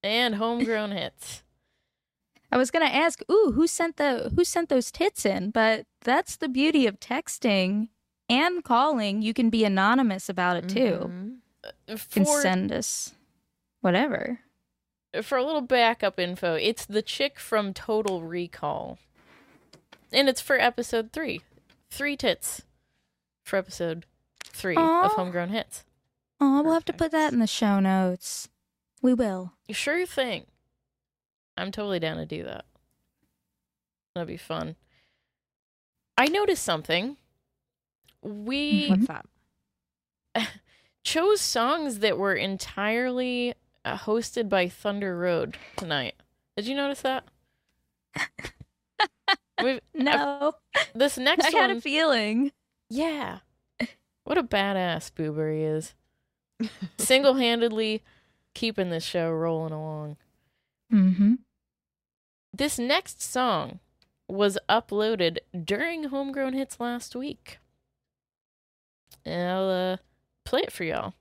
[0.04, 1.44] and homegrown hits.
[2.52, 5.52] I was gonna ask, ooh, who sent the who sent those tits in?
[5.52, 7.90] But that's the beauty of texting
[8.30, 9.22] and calling.
[9.22, 11.10] You can be anonymous about it too.
[11.10, 11.30] Mm-hmm.
[11.64, 13.14] Uh, you can For, send us
[13.88, 14.40] whatever.
[15.22, 19.00] for a little backup info, it's the chick from Total Recall.
[20.12, 21.40] And it's for episode three.
[21.90, 22.64] Three tits
[23.46, 24.06] for episode
[24.44, 25.06] three Aw.
[25.06, 25.86] of Homegrown Hits.
[26.42, 28.50] Oh, we'll have to put that in the show notes.
[29.02, 29.54] We will.
[29.72, 30.48] Sure thing.
[31.56, 32.66] I'm totally down to do that.
[34.16, 34.76] That'd be fun.
[36.18, 37.16] I noticed something.
[38.22, 39.26] We What's that?
[41.06, 43.54] chose songs that were entirely
[43.88, 46.16] uh, hosted by Thunder Road tonight.
[46.56, 47.26] Did you notice that?
[49.96, 50.54] No,
[50.94, 52.52] this next I one, had a feeling.
[52.92, 53.40] yeah.
[54.24, 55.96] What a badass Boober he is.
[57.00, 58.04] Single-handedly
[58.54, 60.18] keeping this show rolling along.
[60.94, 61.36] Mm-hmm.
[62.54, 63.80] This next song
[64.28, 67.58] was uploaded during Homegrown Hits last week.
[69.26, 69.98] And I'll uh,
[70.46, 71.16] play it for y'all.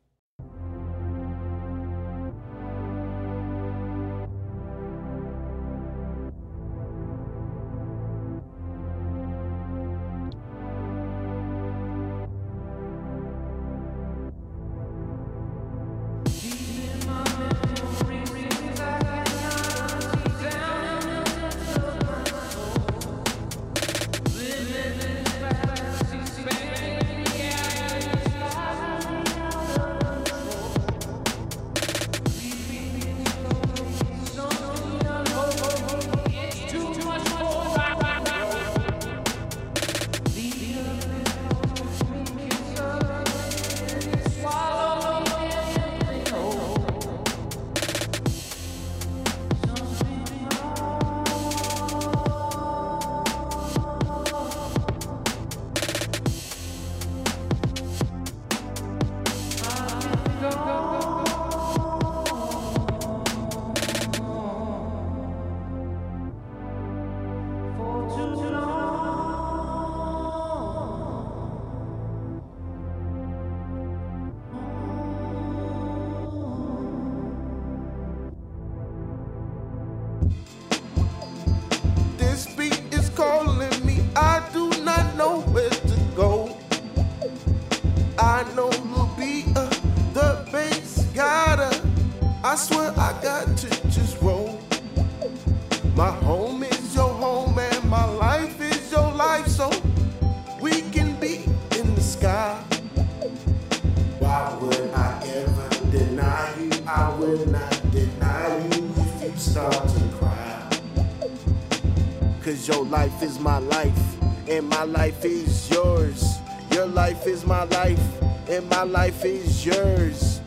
[112.47, 116.39] Cause your life is my life, and my life is yours.
[116.71, 120.41] Your life is my life, and my life is yours.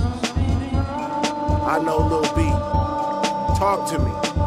[0.00, 2.42] I know Lil B.
[3.60, 4.37] Talk to me.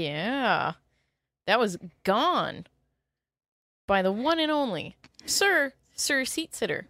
[0.00, 0.72] Yeah.
[1.46, 2.66] That was gone
[3.86, 4.96] by the one and only
[5.26, 6.86] Sir, Sir Seat Sitter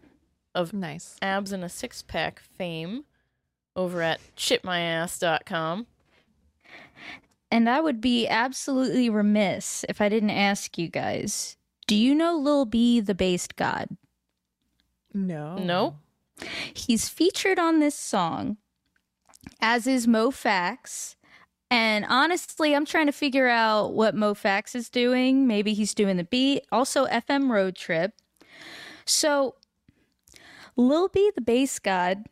[0.54, 3.04] of nice abs and a six pack fame
[3.76, 5.86] over at shitmyass.com.
[7.52, 11.56] And I would be absolutely remiss if I didn't ask you guys.
[11.86, 13.88] Do you know Lil B, the based god?
[15.12, 15.56] No.
[15.56, 15.96] No.
[16.72, 18.58] He's featured on this song,
[19.60, 21.16] as is MoeFactz.
[21.70, 25.46] And honestly, I'm trying to figure out what MoeFactz is doing.
[25.46, 26.66] Maybe he's doing the beat.
[26.72, 28.12] Also, FM Road Trip.
[29.04, 29.54] So,
[30.76, 32.26] Lil B, the based god,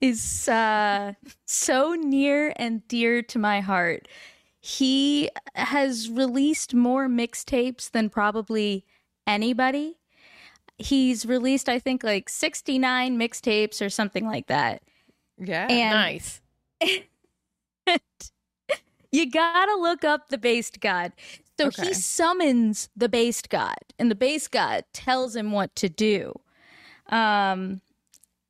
[0.00, 1.14] is uh,
[1.46, 4.06] so near and dear to my heart.
[4.60, 8.84] He has released more mixtapes than probably
[9.26, 9.96] anybody.
[10.76, 14.82] He's released, I think, like 69 mixtapes or something like that.
[15.38, 15.66] Yeah.
[15.70, 16.40] And Nice.
[19.18, 21.12] you gotta look up the based god.
[21.58, 21.88] So Okay.
[21.88, 26.40] he summons the based god, and the based god tells him what to do.
[27.08, 27.80] Um,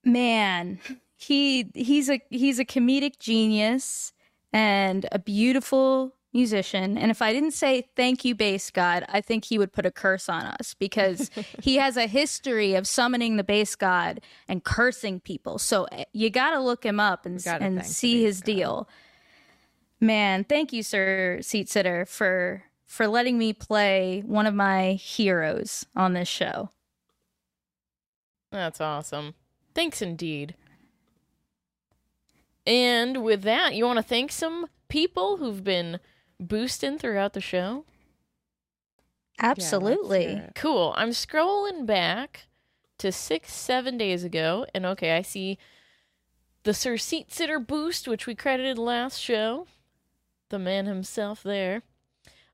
[0.04, 0.78] man,
[1.16, 4.12] he he's a he's a comedic genius
[4.52, 6.98] and a beautiful musician.
[6.98, 9.90] And if I didn't say thank you, based god, I think he would put a
[9.90, 11.30] curse on us because
[11.62, 15.58] he has a history of summoning the based god and cursing people.
[15.58, 18.88] So eh, you got to look him up and and see his deal.
[20.00, 25.84] Man, thank you, sir seat sitter, for for letting me play one of my heroes
[25.94, 26.70] on this show.
[28.50, 29.34] That's awesome.
[29.74, 30.54] Thanks indeed.
[32.66, 36.00] And with that, you want to thank some people who've been
[36.40, 37.84] boosting throughout the show?
[39.40, 40.42] Absolutely.
[40.54, 40.94] Cool.
[40.96, 42.46] I'm scrolling back
[42.98, 45.58] to six, seven days ago, and okay, I see
[46.64, 49.66] the Sir Seat Sitter boost, which we credited last show.
[50.50, 51.82] The man himself there.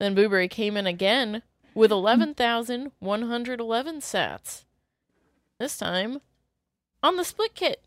[0.00, 1.42] Then Booberry came in again
[1.74, 4.64] with 11,111 sats.
[5.60, 6.20] This time
[7.02, 7.84] on the split kit.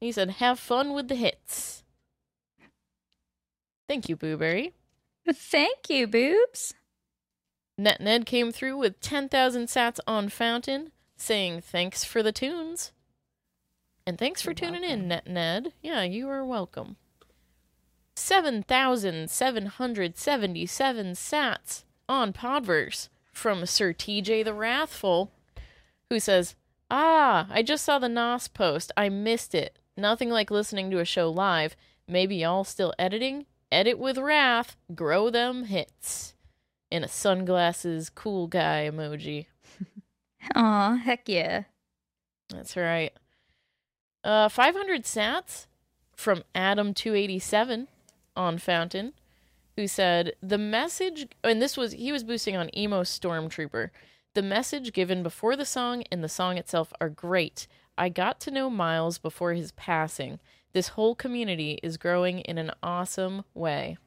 [0.00, 1.81] He said, Have fun with the hits.
[3.92, 4.72] Thank you, Booberry.
[5.30, 6.72] Thank you, boobs.
[7.76, 12.92] Net Ned came through with 10,000 sats on Fountain, saying thanks for the tunes.
[14.06, 15.74] And thanks for tuning in, Net Ned.
[15.82, 16.96] Yeah, you are welcome.
[18.16, 25.30] 7,777 sats on Podverse from Sir TJ the Wrathful,
[26.08, 26.54] who says,
[26.90, 28.90] Ah, I just saw the NOS post.
[28.96, 29.78] I missed it.
[29.98, 31.76] Nothing like listening to a show live.
[32.08, 33.44] Maybe y'all still editing?
[33.72, 34.76] Edit with Wrath.
[34.94, 36.34] Grow them hits.
[36.90, 39.46] In a sunglasses cool guy emoji.
[40.54, 41.64] Aw, heck yeah.
[42.50, 43.12] That's right.
[44.22, 45.66] Uh, 500 sats
[46.14, 47.86] from Adam287
[48.36, 49.14] on Fountain,
[49.76, 53.88] who said, The message, and this was, he was boosting on Emo Stormtrooper.
[54.34, 57.66] The message given before the song and the song itself are great.
[57.96, 60.40] I got to know Miles before his passing.
[60.72, 63.98] This whole community is growing in an awesome way.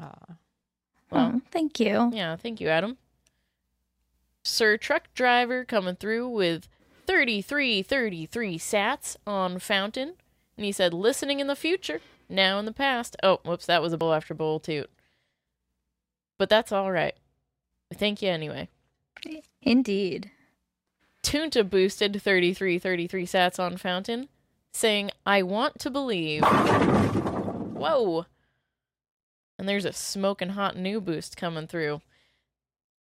[0.00, 0.12] Aw.
[1.10, 2.10] Well, Oh, thank you.
[2.12, 2.96] yeah, thank you, Adam.
[4.44, 6.68] Sir Truck Driver coming through with
[7.06, 10.14] 3333 sats on Fountain.
[10.56, 13.16] And he said, listening in the future, now in the past.
[13.22, 14.90] Oh, whoops, that was a bowl after bowl toot.
[16.38, 17.14] But that's all right.
[17.94, 18.68] Thank you anyway.
[19.62, 20.30] Indeed.
[21.22, 24.28] Tjunta boosted 3333 sats on Fountain,
[24.72, 26.42] saying, I want to believe.
[26.42, 28.26] Whoa.
[29.58, 32.00] And there's a smoking hot new boost coming through.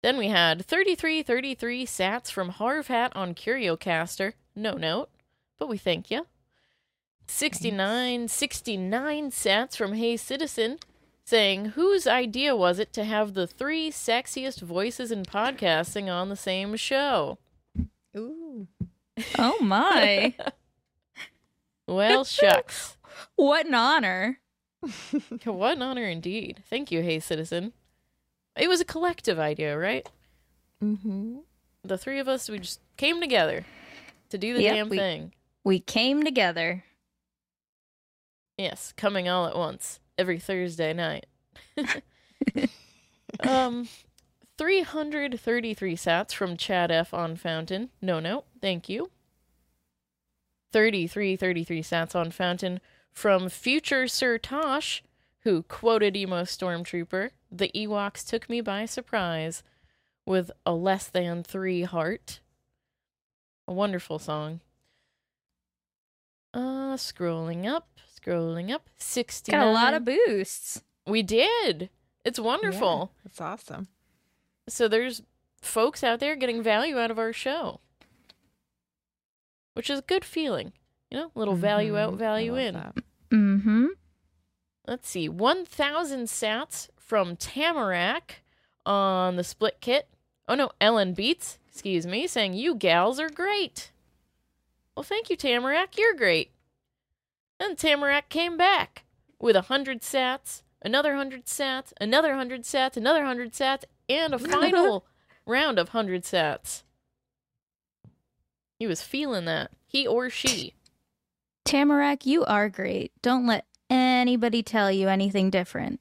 [0.01, 4.34] Then we had 3333 sats from Harvhat on CurioCaster.
[4.55, 5.09] No note,
[5.57, 6.28] but we thank you.
[7.26, 10.78] 69 69 sats from Hey Citizen
[11.24, 16.36] saying, Whose idea was it to have the three sexiest voices in podcasting on the
[16.36, 17.38] same show?
[18.16, 18.68] Ooh.
[19.39, 20.36] Oh my.
[21.88, 22.97] Well, shucks.
[23.36, 24.39] what an honor.
[25.45, 26.63] what an honor indeed.
[26.69, 27.73] Thank you, Hey Citizen.
[28.57, 30.07] It was a collective idea, right?
[30.84, 31.38] Mm-hmm.
[31.84, 33.65] The three of us, we just came together
[34.29, 35.34] to do the Yep, damn we- thing.
[35.65, 36.84] We came together.
[38.57, 41.25] Yes, coming all at once every Thursday night.
[43.39, 43.88] um,
[44.57, 47.89] 333 sats from Chad F on Fountain.
[48.01, 49.09] No, no, thank you.
[50.74, 55.03] 33 33 sats on Fountain from future Sir Tosh,
[55.41, 59.61] who quoted Emo Stormtrooper, The Ewoks took me by surprise
[60.26, 62.39] with a less than three heart.
[63.67, 64.61] A wonderful song.
[66.53, 67.88] Uh, scrolling up,
[68.19, 68.89] scrolling up.
[68.97, 69.59] 69.
[69.59, 70.84] Got a lot of boosts.
[71.07, 71.89] We did.
[72.26, 73.11] It's wonderful.
[73.13, 73.88] Yeah, it's awesome.
[74.67, 75.21] So there's
[75.61, 77.80] folks out there getting value out of our show,
[79.74, 80.74] which is a good feeling.
[81.09, 82.13] You know, little value out.
[82.13, 82.74] I value in.
[82.74, 82.95] that.
[83.30, 83.86] Mm-hmm.
[84.88, 88.41] Let's see, 1,000 sats from Tamarack
[88.86, 90.07] on the split kit.
[90.47, 93.91] Oh no, LN Beats, excuse me, saying you gals are great.
[94.95, 95.97] Well, thank you, Tamarack.
[95.97, 96.51] You're great.
[97.59, 99.05] And Tamarack came back
[99.39, 104.39] with a hundred sats, another hundred sats, another hundred sats, another hundred sats, and a
[104.51, 105.05] final
[105.45, 106.84] round of hundred sats.
[108.80, 109.71] He was feeling that.
[109.88, 110.74] He or she.
[111.65, 113.11] Tamarack, you are great.
[113.21, 115.99] Don't let anybody tell you anything different.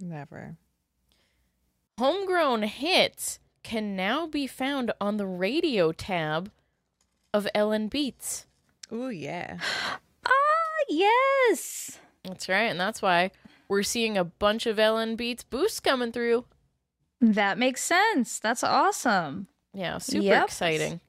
[0.00, 0.56] Never.
[1.98, 6.50] Homegrown hits can now be found on the radio tab
[7.34, 8.46] of LN Beats.
[8.92, 9.58] Ooh, yeah.
[10.24, 11.98] Ah, yes.
[12.24, 13.30] That's right, and that's why
[13.68, 16.44] we're seeing a bunch of LN Beats boosts coming through.
[17.20, 18.38] That makes sense.
[18.38, 19.48] That's awesome.
[19.74, 20.44] Yeah, super Yep.
[20.44, 21.00] exciting.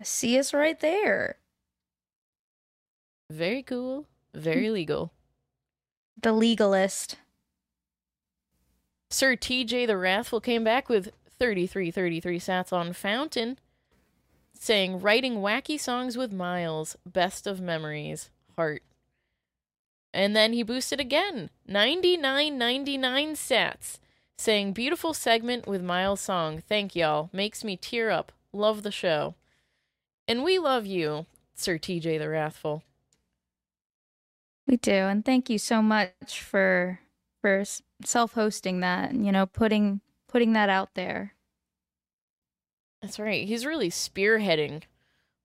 [0.00, 1.36] I see us right there.
[3.30, 4.40] Very cool, mm.
[4.40, 5.12] very legal.
[6.20, 7.16] The legalist.
[9.10, 13.58] Sir TJ the Wrathful came back with 3333 sats on Fountain,
[14.58, 18.82] saying, Writing wacky songs with Miles, best of memories, heart.
[20.12, 23.98] And then he boosted again, 9999 sats,
[24.36, 29.34] saying, Beautiful segment with Miles' song, thank y'all, makes me tear up, love the show.
[30.30, 31.26] And we love you,
[31.56, 32.84] Sir TJ the Wrathful.
[34.68, 37.00] We do, and thank you so much for
[37.40, 37.64] for
[38.04, 39.10] self-hosting that.
[39.10, 41.34] and, You know, putting putting that out there.
[43.02, 43.44] That's right.
[43.44, 44.84] He's really spearheading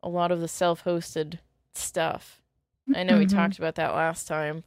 [0.03, 1.39] a lot of the self-hosted
[1.73, 2.39] stuff.
[2.93, 3.29] I know we Mhm.
[3.33, 4.65] talked about that last time,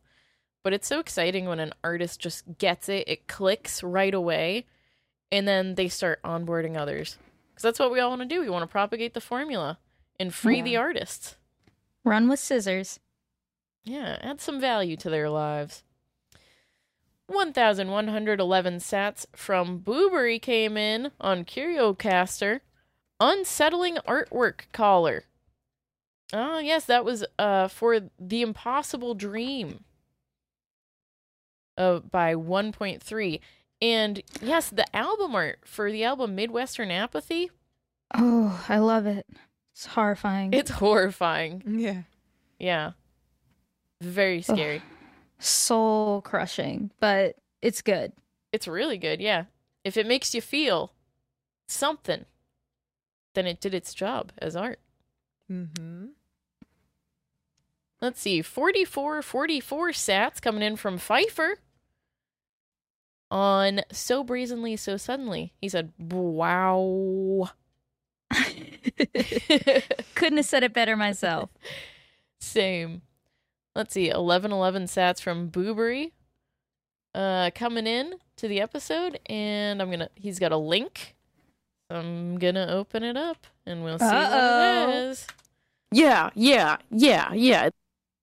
[0.65, 4.67] but it's so exciting when an artist just gets it, it clicks right away,
[5.31, 7.19] and then they start onboarding others.
[7.51, 8.41] Because that's what we all want to do.
[8.41, 9.79] We want to propagate the formula
[10.21, 10.65] and free Yeah.
[10.65, 11.37] the artists.
[12.05, 13.01] Run with scissors.
[13.85, 15.83] Yeah, add some value to their lives.
[17.27, 22.61] 1,111 sats from Booberry came in on CurioCaster.
[23.21, 25.25] Unsettling artwork caller.
[26.33, 29.85] Oh, yes, that was uh for The Impossible Dream.
[31.77, 33.41] Uh, by 1.3.
[33.81, 37.51] And yes, the album art for the album Midwestern Apathy,
[38.15, 39.27] Oh, I love it.
[39.79, 40.53] It's horrifying.
[40.55, 41.63] it's horrifying.
[41.65, 42.03] Yeah.
[42.59, 42.93] Yeah.
[44.01, 44.83] Very scary.
[45.39, 48.13] soul crushing, but it's good.
[48.53, 49.45] It's really good, yeah.
[49.85, 50.95] If it makes you feel
[51.69, 52.25] something,
[53.35, 54.81] then it did its job as art.
[55.49, 56.07] Mm-hmm.
[58.01, 61.53] Let's see, 44 44 sats coming in from phifer
[63.31, 65.53] on So Brazenly, So Suddenly.
[65.61, 67.51] He said, Wow.
[70.15, 71.51] Couldn't have said it better myself.
[72.41, 73.03] Same.
[73.75, 76.13] Let's see, 11 11 sats from Booberry
[77.15, 79.19] uh, coming in to the episode.
[79.27, 81.15] And I'm going to, he's got a link.
[81.91, 84.91] I'm going to open it up and we'll see what Uh-oh.
[84.91, 85.27] it is.
[85.91, 87.71] Yeah, yeah, yeah, yeah.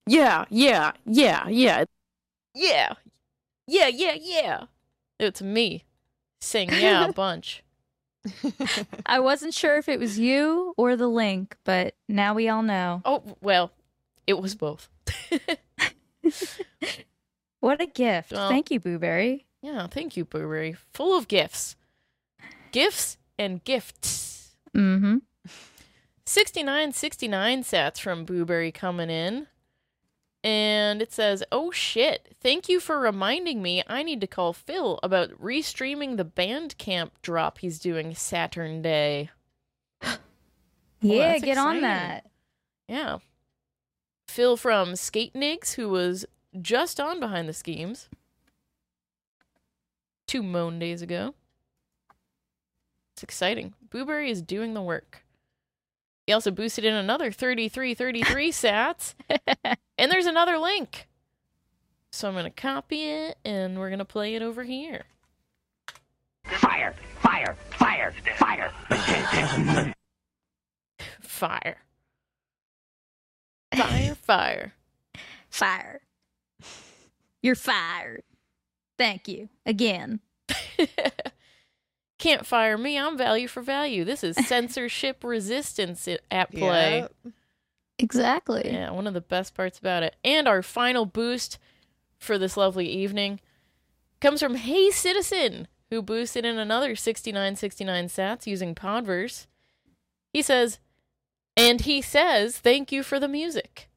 [0.07, 1.83] Yeah, yeah, yeah, yeah.
[2.53, 2.93] Yeah.
[3.67, 4.63] Yeah, yeah, yeah.
[5.19, 5.83] It's me
[6.39, 7.63] saying yeah a bunch.
[9.05, 13.01] I wasn't sure if it was you or the link, but now we all know.
[13.05, 13.71] Oh, well,
[14.27, 14.89] it was both.
[17.59, 18.31] What a gift.
[18.31, 19.45] Well- Thank you, Booberry.
[19.61, 20.75] Yeah, thank you, Burberry.
[20.93, 21.75] Full of gifts.
[22.71, 24.55] Gifts and gifts.
[24.75, 25.17] Mm-hmm.
[26.27, 29.47] 6969 sats from Booberry coming in.
[30.45, 34.99] And it says, Oh shit, thank you for reminding me I need to call Phil
[35.01, 39.31] about restreaming the Bandcamp drop he's doing Saturn Day.
[41.01, 42.25] Yeah, get on that.
[42.87, 43.17] Yeah.
[44.27, 46.25] Phil from Skatenigs, who was
[46.59, 48.09] just on Behind the Schemes
[50.25, 51.35] two moan days ago.
[53.13, 53.75] It's exciting.
[53.87, 55.24] Booberry is doing the work.
[56.25, 59.13] He also boosted in another 3333 sats.
[59.97, 61.07] and there's another link.
[62.11, 65.03] So I'm going to copy it and we're going to play it over here.
[66.45, 66.95] Fire!
[67.19, 67.55] Fire!
[67.71, 68.13] Fire!
[68.37, 68.71] Fire!
[71.21, 71.77] Fire.
[73.75, 74.73] Fire, fire.
[75.49, 76.01] Fire.
[77.41, 78.23] You're fired.
[78.97, 80.21] Thank you again.
[82.17, 82.97] Can't fire me.
[82.97, 84.05] I'm value for value.
[84.05, 86.99] This is censorship resistance at play.
[86.99, 87.33] Yep.
[87.97, 88.69] Exactly.
[88.71, 90.15] Yeah, one of the best parts about it.
[90.23, 91.57] And our final boost
[92.17, 93.39] for this lovely evening
[94.19, 99.47] comes from Hey Citizen, who boosted in another 6969 sats using Podverse.
[100.33, 100.79] He says,
[101.55, 103.89] and he says, thank you for the music.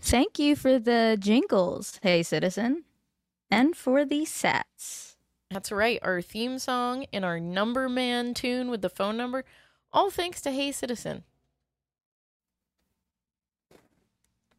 [0.00, 2.84] Thank you for the jingles, hey citizen,
[3.50, 5.09] and for the sats.
[5.50, 9.44] That's right, our theme song and our number man tune with the phone number,
[9.92, 11.24] all thanks to Hey Citizen.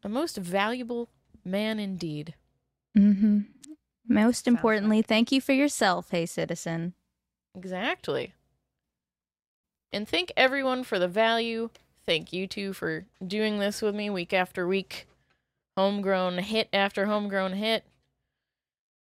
[0.04, 1.08] A most valuable
[1.44, 2.34] man indeed.
[2.96, 3.40] Mm-hmm.
[4.06, 6.92] Most importantly, thank you for yourself, hey citizen.
[7.56, 8.34] Exactly.
[9.92, 11.70] And thank everyone for the value.
[12.04, 15.06] Thank you two for doing this with me week after week.
[15.76, 17.84] Homegrown hit after homegrown hit.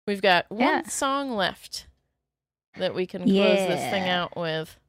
[0.07, 0.83] We've got one Yeah.
[0.83, 1.87] song left
[2.77, 3.31] that we can close
[3.67, 4.79] this thing out with.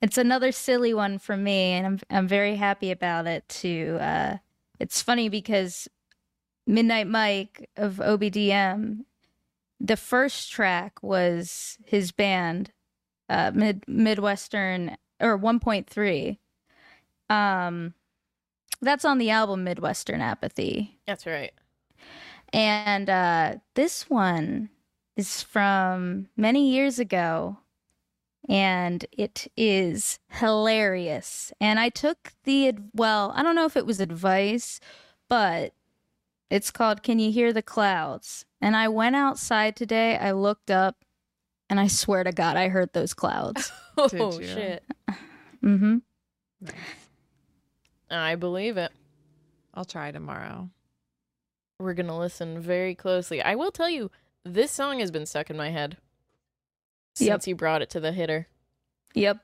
[0.00, 3.98] It's another silly one for me, and I'm I'm very happy about it too.
[4.00, 4.38] Uh,
[4.80, 5.88] it's funny because
[6.66, 9.04] Midnight Mike of OBDM,
[9.78, 12.72] the first track was his band,
[13.28, 16.38] uh, Mid Midwestern or 1.3.
[17.28, 17.94] Um,
[18.82, 20.98] that's on the album Midwestern Apathy.
[21.06, 21.52] That's right.
[22.56, 24.70] And uh, this one
[25.14, 27.58] is from many years ago,
[28.48, 31.52] and it is hilarious.
[31.60, 34.80] And I took the well, I don't know if it was advice,
[35.28, 35.74] but
[36.48, 40.16] it's called "Can You Hear the Clouds?" And I went outside today.
[40.16, 41.04] I looked up,
[41.68, 43.70] and I swear to God, I heard those clouds.
[43.98, 44.84] Oh, shit.
[45.64, 45.96] mm-hmm.
[48.10, 48.92] I believe it.
[49.72, 50.68] I'll try tomorrow.
[51.78, 53.42] We're going to listen very closely.
[53.42, 54.10] I will tell you,
[54.44, 55.96] this song has been stuck in my head
[57.14, 57.46] since Yep.
[57.46, 58.48] you brought it to the hitter.
[59.14, 59.38] Yep.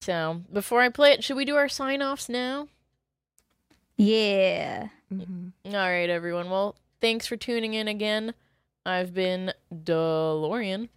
[0.00, 2.66] So, before I play it, should we do our sign offs now?
[3.96, 4.88] Yeah.
[5.12, 5.48] Mm-hmm.
[5.66, 6.50] All right, everyone.
[6.50, 8.34] Well, thanks for tuning in again.
[8.84, 10.88] I've been DeLorean.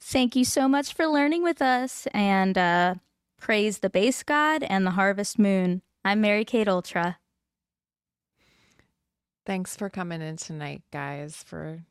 [0.00, 2.94] Thank you so much for learning with us and uh,
[3.38, 5.82] praise the based god and the harvest moon.
[6.04, 7.18] I'm Mary Kate Ultra.
[9.46, 11.84] Thanks for coming in tonight, guys, for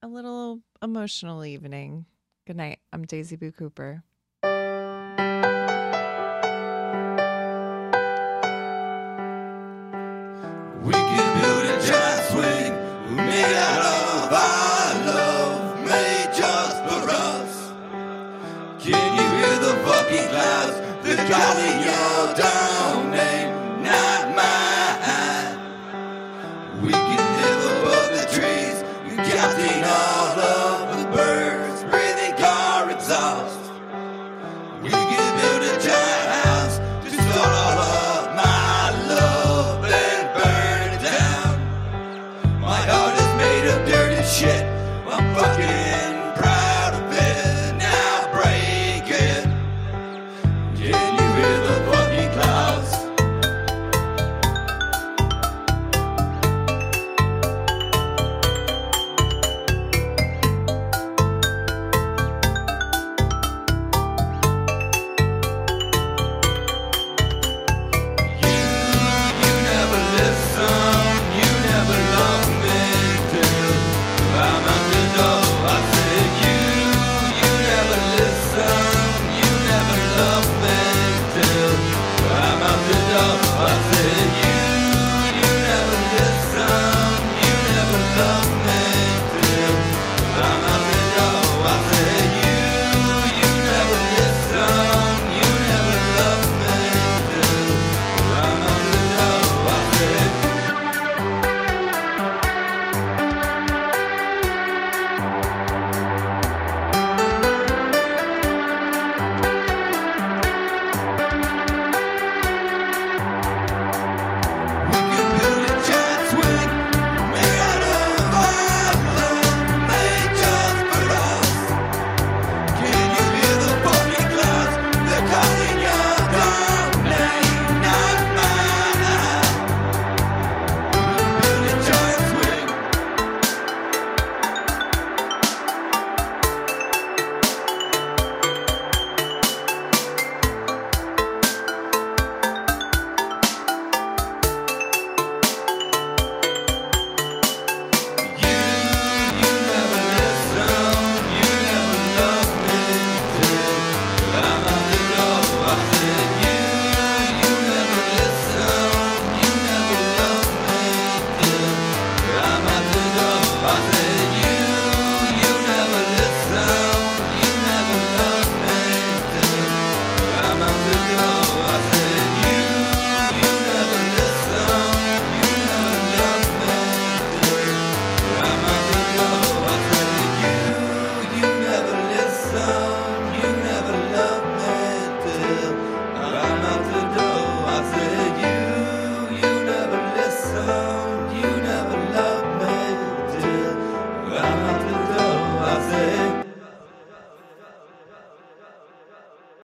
[0.00, 2.06] a little emotional evening.
[2.46, 2.78] Good night.
[2.92, 4.04] I'm Daisy Boo Cooper.
[4.44, 4.50] We
[10.92, 13.84] can build a giant swing made out
[14.30, 14.63] of.